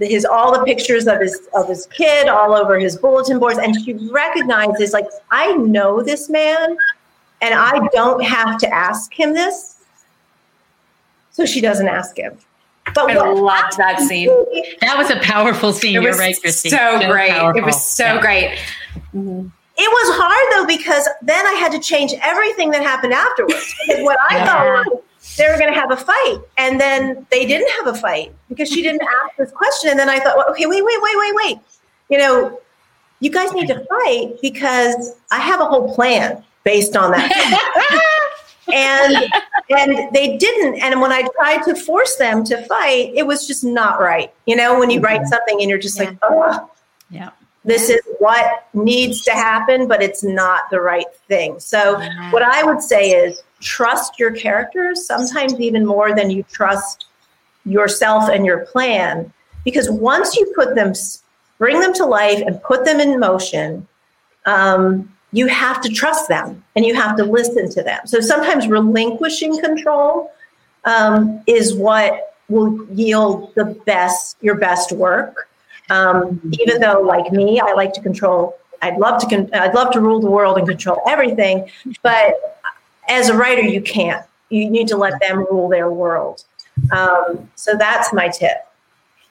[0.00, 3.76] his all the pictures of his of his kid all over his bulletin boards and
[3.84, 6.76] she recognizes like i know this man
[7.40, 9.76] and i don't have to ask him this
[11.30, 12.36] so she doesn't ask him
[12.94, 14.28] but I loved that scene.
[14.82, 15.96] That was a powerful scene.
[15.96, 16.68] It You're was right, Kristy.
[16.68, 17.30] So, so great.
[17.30, 17.62] Powerful.
[17.62, 18.20] It was so yeah.
[18.20, 18.58] great.
[19.14, 19.48] Mm-hmm.
[19.76, 23.74] It was hard though because then I had to change everything that happened afterwards.
[23.86, 24.44] Because what I yeah.
[24.84, 25.02] thought
[25.36, 26.38] they were going to have a fight.
[26.58, 29.90] And then they didn't have a fight because she didn't ask this question.
[29.90, 31.58] And then I thought, well, okay, wait, wait, wait, wait, wait.
[32.08, 32.60] You know,
[33.20, 38.10] you guys need to fight because I have a whole plan based on that.
[38.72, 39.16] and
[39.70, 40.80] and they didn't.
[40.82, 44.32] And when I tried to force them to fight, it was just not right.
[44.46, 45.28] You know, when you write mm-hmm.
[45.28, 46.10] something and you're just yeah.
[46.10, 46.70] like, oh,
[47.10, 47.30] yeah.
[47.66, 51.58] This is what needs to happen, but it's not the right thing.
[51.60, 51.98] So,
[52.28, 57.06] what I would say is trust your characters, sometimes even more than you trust
[57.64, 59.32] yourself and your plan.
[59.64, 60.92] Because once you put them,
[61.58, 63.88] bring them to life and put them in motion,
[64.44, 68.00] um, you have to trust them and you have to listen to them.
[68.06, 70.30] So sometimes relinquishing control
[70.84, 75.48] um, is what will yield the best, your best work.
[75.90, 78.56] Um, even though, like me, I like to control.
[78.82, 79.26] I'd love to.
[79.26, 81.70] Con- I'd love to rule the world and control everything,
[82.02, 82.60] but
[83.08, 84.24] as a writer, you can't.
[84.50, 86.44] You need to let them rule their world.
[86.90, 88.58] Um, so that's my tip.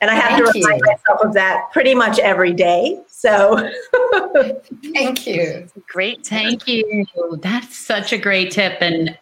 [0.01, 0.85] And I have Thank to remind you.
[0.85, 2.99] myself of that pretty much every day.
[3.07, 3.71] So
[4.93, 5.69] thank you.
[5.87, 6.25] Great.
[6.25, 7.05] Thank you.
[7.41, 8.77] That's such a great tip.
[8.81, 9.17] And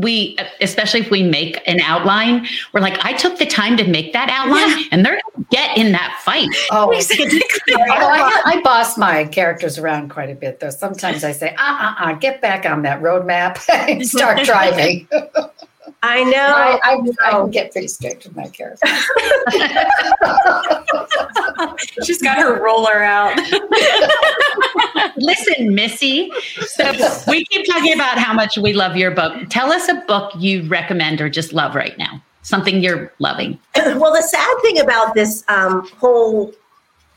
[0.00, 4.12] we especially if we make an outline we're like i took the time to make
[4.12, 4.84] that outline yeah.
[4.92, 6.48] and they're gonna get in that fight.
[6.70, 6.92] Oh,
[7.68, 10.70] I, I, boss my characters around quite a bit though.
[10.70, 15.08] Sometimes i say uh uh uh get back on that road map and start driving
[16.02, 16.32] I know.
[16.32, 18.86] I, I, I, can get pretty strict with my character.
[22.04, 23.36] She's got her roller out.
[25.16, 26.32] Listen, Missy.
[26.68, 26.90] So
[27.28, 29.34] we keep talking about how much we love your book.
[29.50, 32.22] Tell us a book you recommend or just love right now.
[32.42, 33.58] Something you're loving.
[33.76, 36.54] Well, the sad thing about this um, whole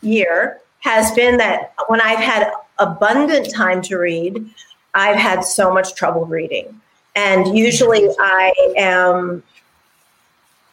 [0.02, 4.46] year has been that when I've had abundant time to read,
[4.94, 6.82] I've had so much trouble reading.
[7.16, 9.44] And usually I am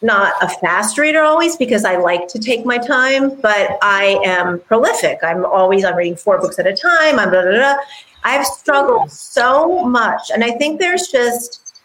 [0.03, 4.61] not a fast reader always because I like to take my time, but I am
[4.61, 5.19] prolific.
[5.23, 7.19] I'm always I'm reading four books at a time.
[7.19, 7.77] I'm blah, blah, blah.
[8.25, 11.81] I've struggled so much, and I think there's just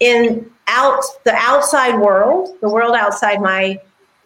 [0.00, 3.80] in out the outside world, the world outside my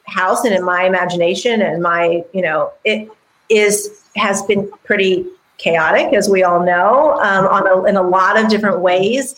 [0.09, 3.11] house and in my imagination and my you know it
[3.49, 5.27] is has been pretty
[5.59, 9.37] chaotic, as we all know, um, a, in a lot of different ways.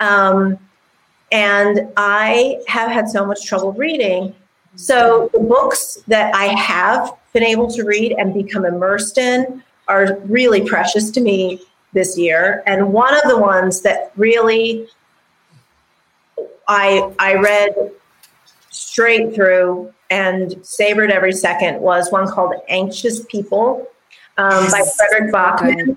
[0.00, 0.58] Um,
[1.30, 4.34] and I have had so much trouble reading.
[4.74, 10.18] So the books that I have been able to read and become immersed in are
[10.24, 12.62] really precious to me this year.
[12.66, 14.88] And one of the ones that really
[16.68, 17.92] I I read
[18.70, 23.86] straight through and savored every second was one called Anxious People
[24.38, 24.72] um, yes.
[24.72, 25.96] by Fredrik Backman.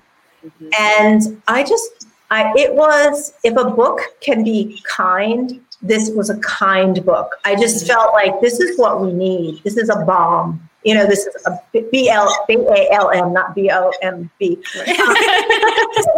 [0.78, 6.38] And I just I, it was if a book can be kind this was a
[6.38, 7.36] kind book.
[7.44, 7.86] I just mm-hmm.
[7.86, 9.62] felt like this is what we need.
[9.62, 10.68] This is a bomb.
[10.84, 11.60] You know this is a
[11.90, 14.58] b l b a l m not b o m b.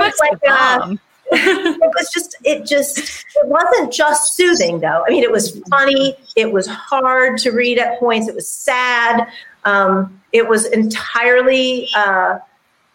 [0.00, 0.96] It's like uh,
[1.30, 5.04] it was just it just it wasn't just soothing though.
[5.06, 6.16] I mean it was funny.
[6.36, 8.28] It was hard to read at points.
[8.28, 9.28] It was sad
[9.68, 12.38] um, it was entirely uh,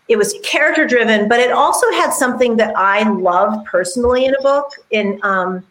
[0.07, 4.41] it was character driven, but it also had something that I love personally in a
[4.41, 4.71] book.
[4.91, 5.65] In um,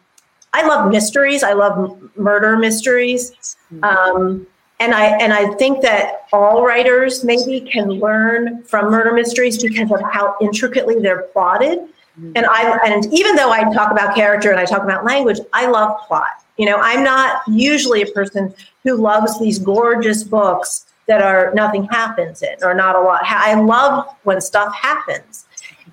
[0.53, 1.43] I love mysteries.
[1.43, 4.47] I love murder mysteries, um,
[4.79, 9.91] and I and I think that all writers maybe can learn from murder mysteries because
[9.91, 11.79] of how intricately they're plotted.
[11.79, 12.31] Mm-hmm.
[12.35, 15.67] And I and even though I talk about character and I talk about language, I
[15.67, 16.43] love plot.
[16.57, 21.85] You know, I'm not usually a person who loves these gorgeous books that are nothing
[21.85, 23.21] happens in or not a lot.
[23.25, 25.45] I love when stuff happens.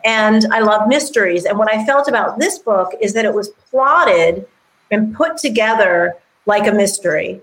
[0.05, 1.45] And I love mysteries.
[1.45, 4.47] And what I felt about this book is that it was plotted
[4.91, 6.15] and put together
[6.47, 7.43] like a mystery.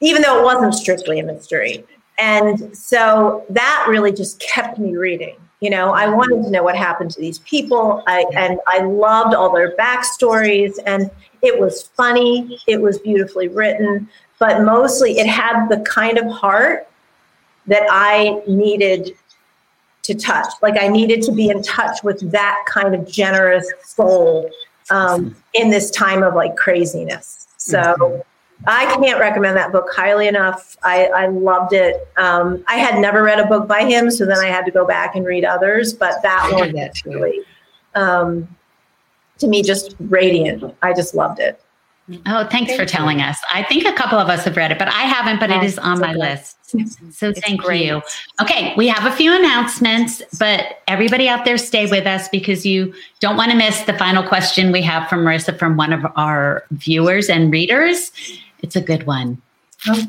[0.00, 1.84] even though it wasn't strictly a mystery.
[2.18, 5.36] And so that really just kept me reading.
[5.60, 8.02] You know, I wanted to know what happened to these people.
[8.06, 10.78] I, and I loved all their backstories.
[10.86, 11.10] And
[11.42, 14.08] it was funny, it was beautifully written,
[14.40, 16.88] but mostly it had the kind of heart
[17.66, 19.16] that I needed
[20.02, 20.52] to touch.
[20.62, 24.50] Like I needed to be in touch with that kind of generous soul
[24.88, 27.48] um, in this time of like craziness.
[27.58, 28.20] So mm-hmm.
[28.66, 30.76] I can't recommend that book highly enough.
[30.82, 32.08] I, I loved it.
[32.16, 34.86] Um, I had never read a book by him, so then I had to go
[34.86, 35.92] back and read others.
[35.92, 37.40] But that one that really,
[37.94, 38.48] um,
[39.38, 40.74] to me, just radiant.
[40.82, 41.60] I just loved it.
[42.26, 43.38] Oh, thanks thank for telling us.
[43.52, 45.64] I think a couple of us have read it, but I haven't, but it oh,
[45.64, 46.56] is on my list.
[47.10, 47.84] So thank great.
[47.84, 48.00] you.
[48.40, 52.94] Okay, we have a few announcements, but everybody out there stay with us because you
[53.18, 56.64] don't want to miss the final question we have from Marisa from one of our
[56.70, 58.12] viewers and readers.
[58.62, 59.42] It's a good one.
[59.88, 60.06] Okay.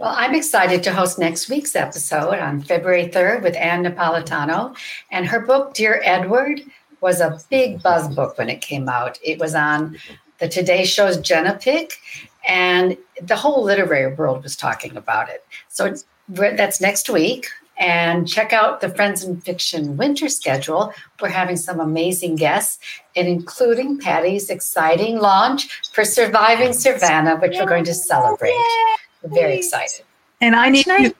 [0.00, 4.76] Well, I'm excited to host next week's episode on February 3rd with Ann Napolitano.
[5.10, 6.62] And her book, Dear Edward,
[7.00, 9.18] was a big buzz book when it came out.
[9.22, 9.98] It was on
[10.40, 11.98] the Today Show's Jenna Pick,
[12.48, 15.44] and the whole literary world was talking about it.
[15.68, 15.94] So
[16.28, 17.46] that's next week.
[17.78, 20.92] And check out the Friends in Fiction winter schedule.
[21.18, 22.78] We're having some amazing guests,
[23.16, 28.52] and including Patti's exciting launch for Surviving Savannah, which we're going to celebrate.
[29.22, 30.04] We're very excited.
[30.42, 31.14] And I need to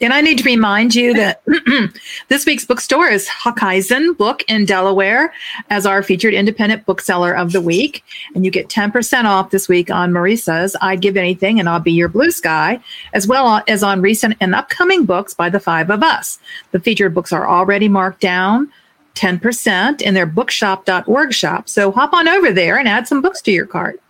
[0.00, 1.42] and I need to remind you that
[2.28, 5.32] this week's bookstore is Hockessin Book in Delaware
[5.70, 8.04] as our featured independent bookseller of the week.
[8.34, 11.92] And you get 10% off this week on Marisa's I'd Give Anything and I'll Be
[11.92, 12.78] Your Blue Sky,
[13.14, 16.38] as well as on recent and upcoming books by the five of us.
[16.72, 18.70] The featured books are already marked down
[19.14, 21.68] 10% in their bookshop.org shop.
[21.70, 24.00] So hop on over there and add some books to your cart.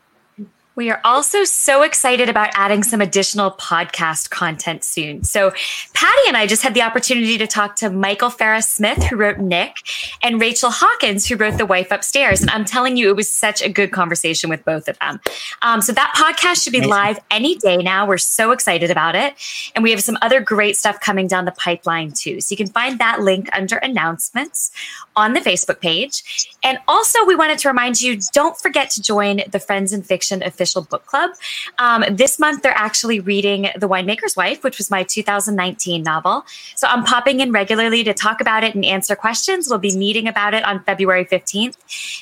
[0.77, 5.24] We are also so excited about adding some additional podcast content soon.
[5.24, 5.53] So,
[5.95, 9.39] Patti and I just had the opportunity to talk to Michael Farris Smith, who wrote
[9.39, 9.77] Nick,
[10.22, 12.43] and Rachel Hawkins, who wrote The Wife Upstairs.
[12.43, 15.18] And I'm telling you, it was such a good conversation with both of them.
[15.62, 16.91] Um, so, that podcast should be Amazing.
[16.91, 18.07] live any day now.
[18.07, 19.35] We're so excited about it.
[19.74, 22.43] And we have some other great stuff coming down the pipeline, too.
[22.43, 24.72] So, you can find that link under announcements
[25.16, 26.55] on the Facebook page.
[26.62, 30.43] And also, we wanted to remind you don't forget to join the Friends in Fiction
[30.43, 31.30] official book club.
[31.78, 36.44] Um, this month, they're actually reading The Winemaker's Wife, which was my 2019 novel.
[36.74, 39.68] So I'm popping in regularly to talk about it and answer questions.
[39.68, 41.76] We'll be meeting about it on February 15th.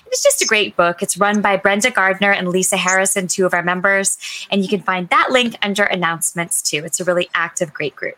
[0.06, 1.02] It's just a great book.
[1.02, 4.18] It's run by Brenda Gardner and Lisa Harrison, two of our members.
[4.50, 6.84] And you can find that link under announcements too.
[6.84, 8.16] It's a really active, great group.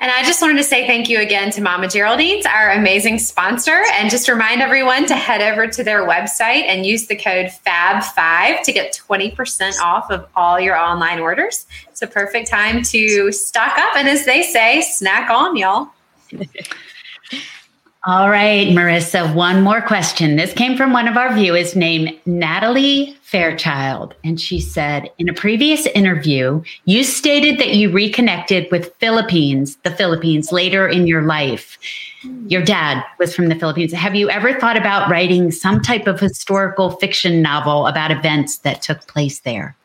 [0.00, 3.82] And I just wanted to say thank you again to Mama Geraldine's, our amazing sponsor,
[3.94, 8.62] and just remind everyone to head over to their website and use the code FAB5
[8.62, 11.66] to get 20% off of all your online orders.
[11.88, 15.88] It's a perfect time to stock up and, as they say, snack on, y'all.
[18.08, 20.36] All right, Marisa, one more question.
[20.36, 24.14] This came from one of our viewers named Natalie Fairchild.
[24.24, 29.90] And she said, in a previous interview, you stated that you reconnected with Philippines, the
[29.90, 31.76] Philippines, later in your life.
[32.46, 33.92] Your dad was from the Philippines.
[33.92, 38.80] Have you ever thought about writing some type of historical fiction novel about events that
[38.80, 39.76] took place there?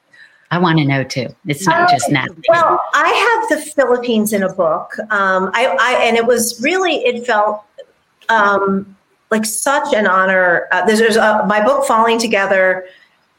[0.49, 1.27] I want to know too.
[1.47, 2.43] It's not just Natalie.
[2.47, 4.93] Well, I have the Philippines in a book.
[5.09, 7.65] Um, I, I, and it was really, it felt
[8.29, 8.95] um,
[9.31, 10.67] like such an honor.
[10.71, 12.85] Uh, there's, there's uh, my book Falling Together.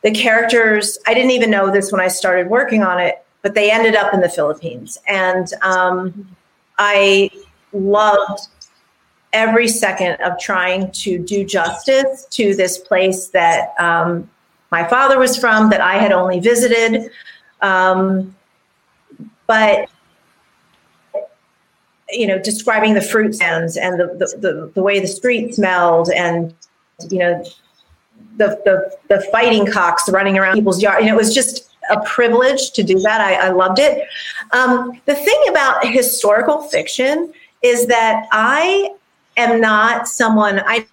[0.02, 3.70] The characters, I didn't even know this when I started working on it, but they
[3.70, 4.98] ended up in the Philippines.
[5.06, 6.36] And um,
[6.78, 7.30] I
[7.72, 8.48] loved
[9.32, 14.30] every second of trying to do justice to this place that um,
[14.70, 17.10] my father was from, that I had only visited.
[17.62, 18.34] Um,
[19.46, 19.88] but
[22.14, 26.10] you know, describing the fruit stands and the, the, the, the, way the street smelled
[26.10, 26.54] and,
[27.10, 27.44] you know,
[28.36, 31.00] the, the, the fighting cocks running around people's yard.
[31.00, 33.20] And it was just a privilege to do that.
[33.20, 34.06] I, I loved it.
[34.52, 38.94] Um, the thing about historical fiction is that I
[39.36, 40.86] am not someone, I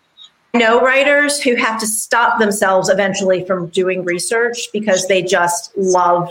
[0.54, 6.30] know writers who have to stop themselves eventually from doing research because they just love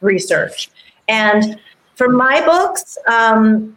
[0.00, 0.70] research.
[1.08, 1.58] And
[1.94, 3.76] for my books, um,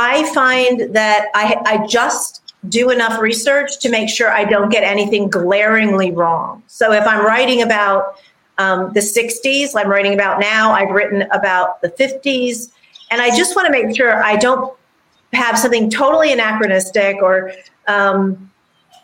[0.00, 4.84] I find that I, I just do enough research to make sure I don't get
[4.84, 6.62] anything glaringly wrong.
[6.68, 8.14] So if I'm writing about
[8.58, 12.70] um, the 60s, I'm writing about now, I've written about the 50s,
[13.10, 14.72] and I just want to make sure I don't
[15.32, 17.52] have something totally anachronistic or
[17.88, 18.48] um,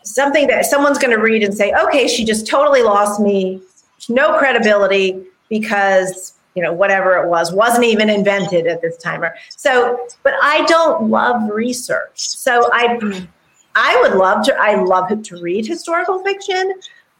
[0.03, 3.61] something that someone's going to read and say, okay, she just totally lost me,
[4.07, 9.23] no credibility because you know, whatever it was, wasn't even invented at this time.
[9.49, 12.13] So, but I don't love research.
[12.15, 13.27] So I,
[13.75, 16.73] I would love to, I love to read historical fiction,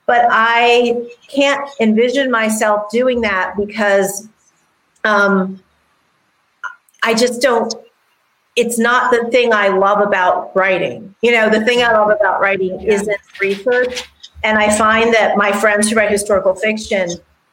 [0.06, 4.30] but I can't envision myself doing that because
[5.04, 5.62] um,
[7.04, 7.74] I just don't,
[8.56, 11.14] it's not the thing I love about writing.
[11.22, 14.04] You know, the thing I love about writing isn't research.
[14.46, 17.10] And I find that my friends who write historical fiction,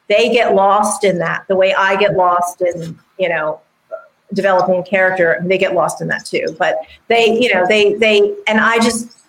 [0.09, 3.61] they get lost in that the way I get lost in, you know,
[4.33, 5.39] developing character.
[5.43, 6.55] They get lost in that too.
[6.57, 6.77] But
[7.07, 9.19] they, you know, they, they, and I just,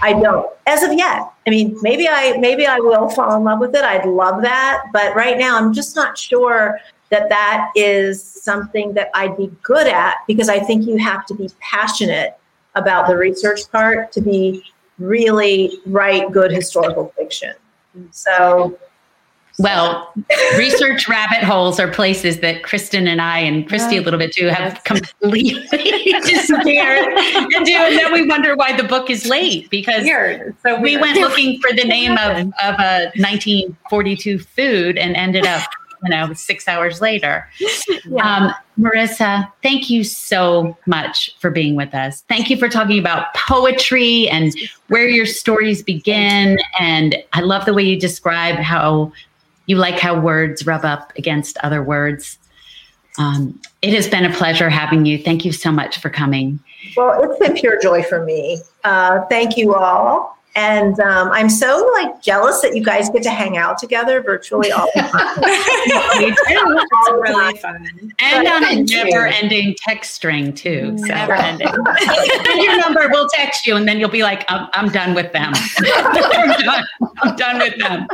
[0.00, 1.30] I don't as of yet.
[1.46, 3.84] I mean, maybe I, maybe I will fall in love with it.
[3.84, 4.84] I'd love that.
[4.92, 6.78] But right now, I'm just not sure
[7.10, 11.34] that that is something that I'd be good at because I think you have to
[11.34, 12.38] be passionate
[12.74, 14.64] about the research part to be
[14.98, 17.54] really write good historical fiction.
[18.10, 18.78] So
[19.58, 20.12] well,
[20.56, 24.46] research rabbit holes are places that Kristin and I and Kristy a little bit too
[24.46, 25.50] have completely
[26.22, 30.04] disappeared into, and then we wonder why the book is late because
[30.62, 35.68] so we went looking for the name of, of a 1942 food and ended up
[36.02, 37.48] you know, six hours later.
[38.04, 38.24] Yeah.
[38.24, 42.22] Um, Marisa, thank you so much for being with us.
[42.28, 44.52] Thank you for talking about poetry and
[44.88, 46.58] where your stories begin.
[46.80, 49.12] And I love the way you describe how
[49.66, 52.38] you like how words rub up against other words.
[53.18, 55.18] Um, it has been a pleasure having you.
[55.18, 56.60] Thank you so much for coming.
[56.96, 58.60] Well, it's been pure joy for me.
[58.84, 60.38] Uh, thank you all.
[60.54, 64.70] And um, I'm so like jealous that you guys get to hang out together virtually
[64.70, 65.10] all the time.
[66.20, 66.40] it's
[67.10, 68.12] really fun.
[68.18, 70.96] And on a never ending text string too.
[70.98, 71.06] So.
[71.06, 71.68] Never ending.
[72.56, 75.52] your number, we'll text you and then you'll be like, I'm, I'm done with them.
[75.78, 76.84] I'm, done.
[77.22, 78.06] I'm done with them.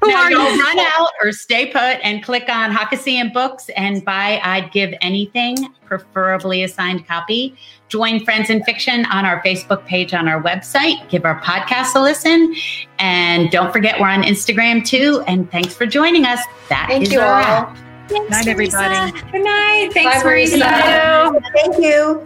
[0.00, 4.40] Who now you'll run out or stay put and click on Hockessin Books and buy
[4.44, 7.56] I'd Give Anything, preferably a signed copy
[7.90, 11.08] Join Friends in Fiction on our Facebook page on our website.
[11.08, 12.54] Give our podcast a listen.
[13.00, 15.24] And don't forget, we're on Instagram too.
[15.26, 16.38] And thanks for joining us.
[16.68, 17.26] That Thank is you all.
[17.26, 17.76] Wrap.
[18.08, 19.20] Thanks, night, everybody.
[19.32, 19.90] Good night.
[19.92, 21.42] Thanks, Bye, Marisa.
[21.52, 22.24] Thank you.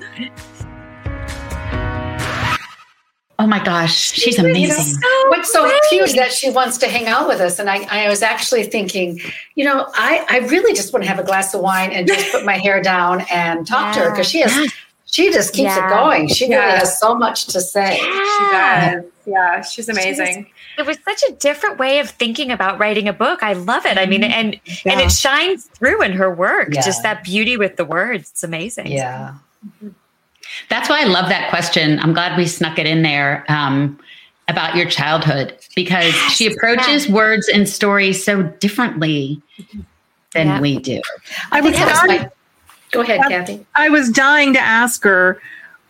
[3.38, 4.70] Oh my gosh, she's amazing.
[4.70, 5.80] So What's so great.
[5.88, 7.58] cute that she wants to hang out with us.
[7.58, 9.18] And I, I was actually thinking,
[9.54, 12.30] you know, I, I really just want to have a glass of wine and just
[12.32, 14.02] put my hair down and talk yeah.
[14.02, 14.72] to her because she has
[15.14, 15.86] she just keeps yeah.
[15.86, 16.26] it going.
[16.28, 16.56] She yeah.
[16.56, 17.98] really has so much to say.
[17.98, 18.90] Yeah.
[18.90, 19.04] She does.
[19.26, 20.50] Yeah, she's amazing.
[20.76, 23.42] it was such a different way of thinking about writing a book.
[23.42, 23.96] I love it.
[23.96, 24.92] I mean, and yeah.
[24.92, 26.72] and it shines through in her work.
[26.72, 28.30] Just that beauty with the words.
[28.32, 28.88] It's amazing.
[28.88, 29.36] Yeah.
[30.68, 32.00] That's why I love that question.
[32.00, 33.98] I'm glad we snuck it in there um,
[34.48, 36.32] about your childhood because yes.
[36.32, 39.40] she approaches words and stories so differently
[40.32, 41.00] than we do.
[41.52, 41.74] I, I was
[42.06, 42.30] my,
[42.94, 43.66] Go ahead, I, Kathy.
[43.74, 45.40] I was dying to ask her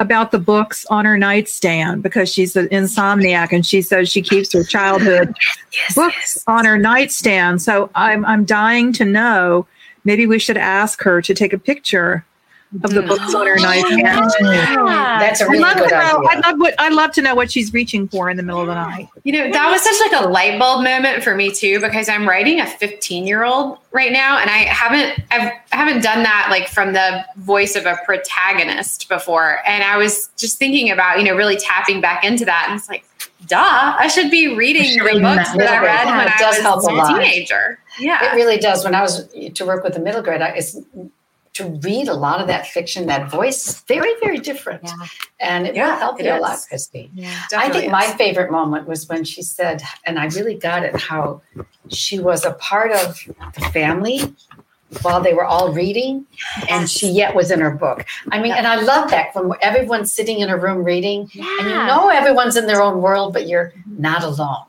[0.01, 4.53] about the books on her nightstand because she's an insomniac and she says she keeps
[4.53, 5.35] her childhood
[5.73, 6.45] yes, books yes.
[6.47, 7.63] on her nightstand.
[7.63, 9.67] So I'm I'm dying to know.
[10.05, 12.25] Maybe we should ask her to take a picture
[12.83, 14.01] of the books on her nightstand.
[14.01, 15.19] Yeah.
[15.21, 16.29] That's a really I'd good know, idea.
[16.31, 18.67] I'd love, what, I'd love to know what she's reaching for in the middle of
[18.67, 19.09] the night.
[19.23, 22.29] You know, that was such like a light bulb moment for me too, because I'm
[22.29, 26.49] writing a 15 year old right now, and I haven't I've, I haven't done that
[26.51, 31.25] like from the voice of a protagonist before, and I was just thinking about you
[31.25, 33.05] know really tapping back into that, and it's like.
[33.47, 33.59] Duh!
[33.99, 36.29] I should be reading should the books that, that I read yeah, when
[36.65, 37.79] I was a, a teenager.
[37.99, 38.85] Yeah, it really does.
[38.85, 40.79] When I was to work with the middle grade, I, it's
[41.55, 44.83] to read a lot of that fiction, that voice is very, very different.
[44.85, 45.07] Yeah.
[45.41, 46.39] And it yeah, will help you is.
[46.39, 47.11] a lot, Kristy.
[47.15, 47.91] Yeah, I think is.
[47.93, 51.43] my favorite moment was when she said, and I really got it, how
[51.91, 53.19] she was a part of
[53.55, 54.35] the family
[55.03, 56.27] while they were all reading
[56.69, 58.05] and she yet was in her book.
[58.31, 61.45] I mean, and I love that from everyone's sitting in a room reading yeah.
[61.61, 64.65] and you know everyone's in their own world, but you're not alone.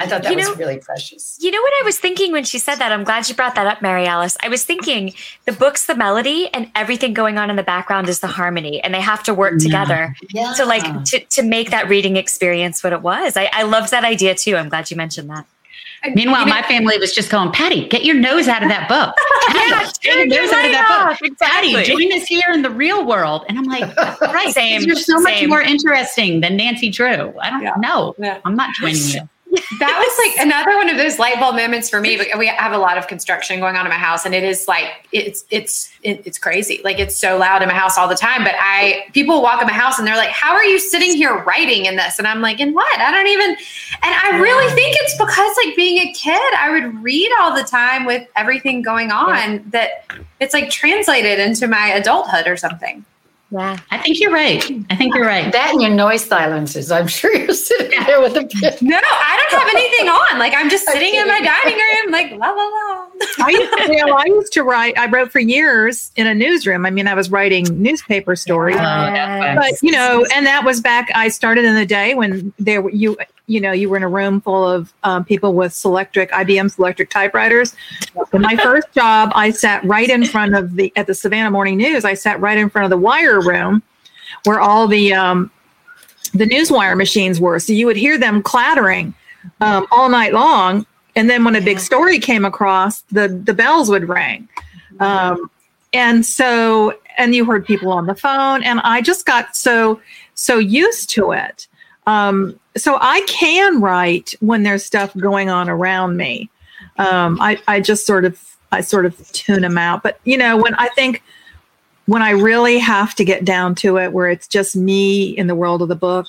[0.00, 1.36] I thought that you know, was really precious.
[1.40, 2.90] You know what I was thinking when she said that?
[2.90, 4.36] I'm glad you brought that up, Mary Alice.
[4.42, 5.12] I was thinking
[5.44, 8.94] the book's the melody and everything going on in the background is the harmony and
[8.94, 9.58] they have to work yeah.
[9.58, 10.54] together yeah.
[10.56, 13.36] to like to, to make that reading experience what it was.
[13.36, 14.56] I, I loved that idea too.
[14.56, 15.46] I'm glad you mentioned that.
[16.14, 18.88] Meanwhile, you know, my family was just going, Patti, get your nose out of that
[18.88, 19.14] book.
[19.48, 21.30] Patti, get your nose out of that book.
[21.30, 21.74] Exactly.
[21.74, 23.44] Patti, join us here in the real world.
[23.48, 24.80] And I'm like, right, same.
[24.82, 27.38] You're so much more interesting than Nancy Drew.
[27.38, 27.74] I don't yeah.
[27.76, 28.14] know.
[28.18, 28.40] Yeah.
[28.46, 29.28] I'm not joining you.
[29.50, 32.16] That was like another one of those light bulb moments for me.
[32.16, 32.30] Mm-hmm.
[32.32, 34.68] But we have a lot of construction going on in my house, and it is
[34.68, 36.80] like it's it's it's crazy.
[36.84, 38.44] Like it's so loud in my house all the time.
[38.44, 41.42] But I people walk in my house and they're like, "How are you sitting here
[41.44, 43.00] writing in this?" And I'm like, "In what?
[43.00, 47.02] I don't even." And I really think it's because like being a kid, I would
[47.02, 50.04] read all the time with everything going on that
[50.38, 53.04] it's like translated into my adulthood or something.
[53.52, 54.62] Yeah, I think you're right.
[54.90, 55.50] I think you're right.
[55.52, 56.92] That and your noise silencers.
[56.92, 58.80] I'm sure you're sitting there with a bit.
[58.90, 60.38] No, I don't have anything on.
[60.38, 63.06] Like I'm just sitting in my dining room, like la la la.
[63.44, 64.96] I used, to, you know, I used to write.
[64.96, 66.86] I wrote for years in a newsroom.
[66.86, 71.10] I mean, I was writing newspaper stories, Oh, but you know, and that was back.
[71.14, 73.16] I started in the day when there were you.
[73.50, 77.10] You know, you were in a room full of um, people with Selectric, IBM Selectric
[77.10, 77.74] typewriters.
[78.32, 81.76] In my first job, I sat right in front of the at the Savannah Morning
[81.76, 82.04] News.
[82.04, 83.82] I sat right in front of the wire room,
[84.44, 85.50] where all the um,
[86.32, 87.58] the news wire machines were.
[87.58, 89.14] So you would hear them clattering
[89.60, 90.86] um, all night long.
[91.16, 94.48] And then when a big story came across, the the bells would ring.
[95.00, 95.50] Um,
[95.92, 100.00] and so, and you heard people on the phone, and I just got so
[100.34, 101.66] so used to it.
[102.06, 106.50] Um, so I can write when there's stuff going on around me.
[106.98, 108.38] Um, I I just sort of
[108.72, 110.02] I sort of tune them out.
[110.02, 111.22] But you know, when I think
[112.06, 115.54] when I really have to get down to it, where it's just me in the
[115.54, 116.26] world of the book,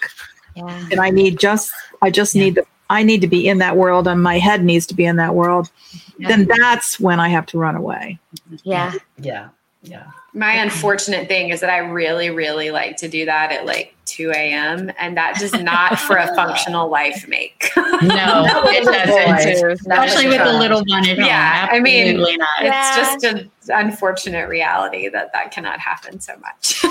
[0.55, 0.87] Yeah.
[0.91, 1.71] and I need just
[2.01, 2.43] I just Yeah.
[2.43, 5.05] need to I need to be in that world and my head needs to be
[5.05, 5.69] in that world,
[6.19, 8.19] then that's when I have to run away.
[8.63, 8.93] Yeah.
[9.17, 9.49] Yeah.
[9.81, 10.07] Yeah.
[10.33, 14.31] My unfortunate thing is that I really, really like to do that at like 2
[14.31, 14.91] a.m.
[14.99, 17.69] and that does not for a functional life make.
[18.01, 19.71] No, it doesn't.
[19.73, 21.25] Especially with the little one at home.
[21.27, 22.47] Yeah, I mean, not.
[22.61, 26.83] it's just an unfortunate reality that that cannot happen so much.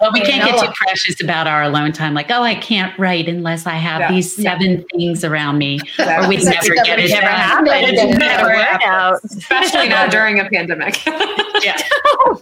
[0.00, 2.14] Well, we can't get too precious about our alone time.
[2.14, 4.12] Like, oh, I can't write unless I have Yeah.
[4.12, 6.24] these seven things around me, Yeah.
[6.24, 7.34] or we'd never get it never done.
[7.34, 7.68] happened.
[7.98, 9.20] It Never never happened.
[9.36, 11.04] Especially not during a pandemic.
[11.06, 11.76] Yeah.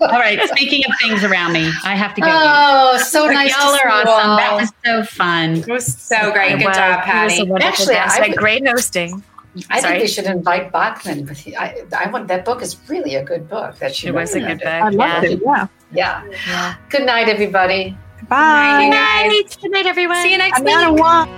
[0.01, 0.41] All right.
[0.51, 2.29] Speaking of things around me, I have to go.
[2.31, 3.51] Oh, so nice.
[3.51, 4.37] Y'all to are see you awesome.
[4.37, 5.57] That was so fun.
[5.57, 6.57] it was so great.
[6.59, 7.41] Good Well, job, Patti.
[7.49, 8.17] a Actually, guest.
[8.17, 9.23] I Like, would- great hosting.
[9.69, 9.95] I Sorry.
[9.99, 13.49] think they should invite Bachman, but I, I want that book is really a good
[13.49, 13.77] book.
[13.81, 14.69] That she It was a good recommended.
[14.69, 15.01] I book.
[15.01, 15.23] Yeah.
[15.23, 15.41] it.
[15.45, 15.67] Yeah.
[15.93, 16.37] Yeah.
[16.47, 16.75] Yeah.
[16.89, 17.97] Good night, everybody.
[18.29, 18.79] Bye.
[18.85, 19.59] Good Night.
[19.61, 20.23] Good night, everyone.
[20.23, 20.65] See you next I'm
[20.95, 21.03] week.
[21.05, 21.29] out.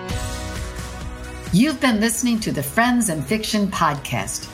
[1.55, 4.49] You've been listening to the Friends and Fiction podcast.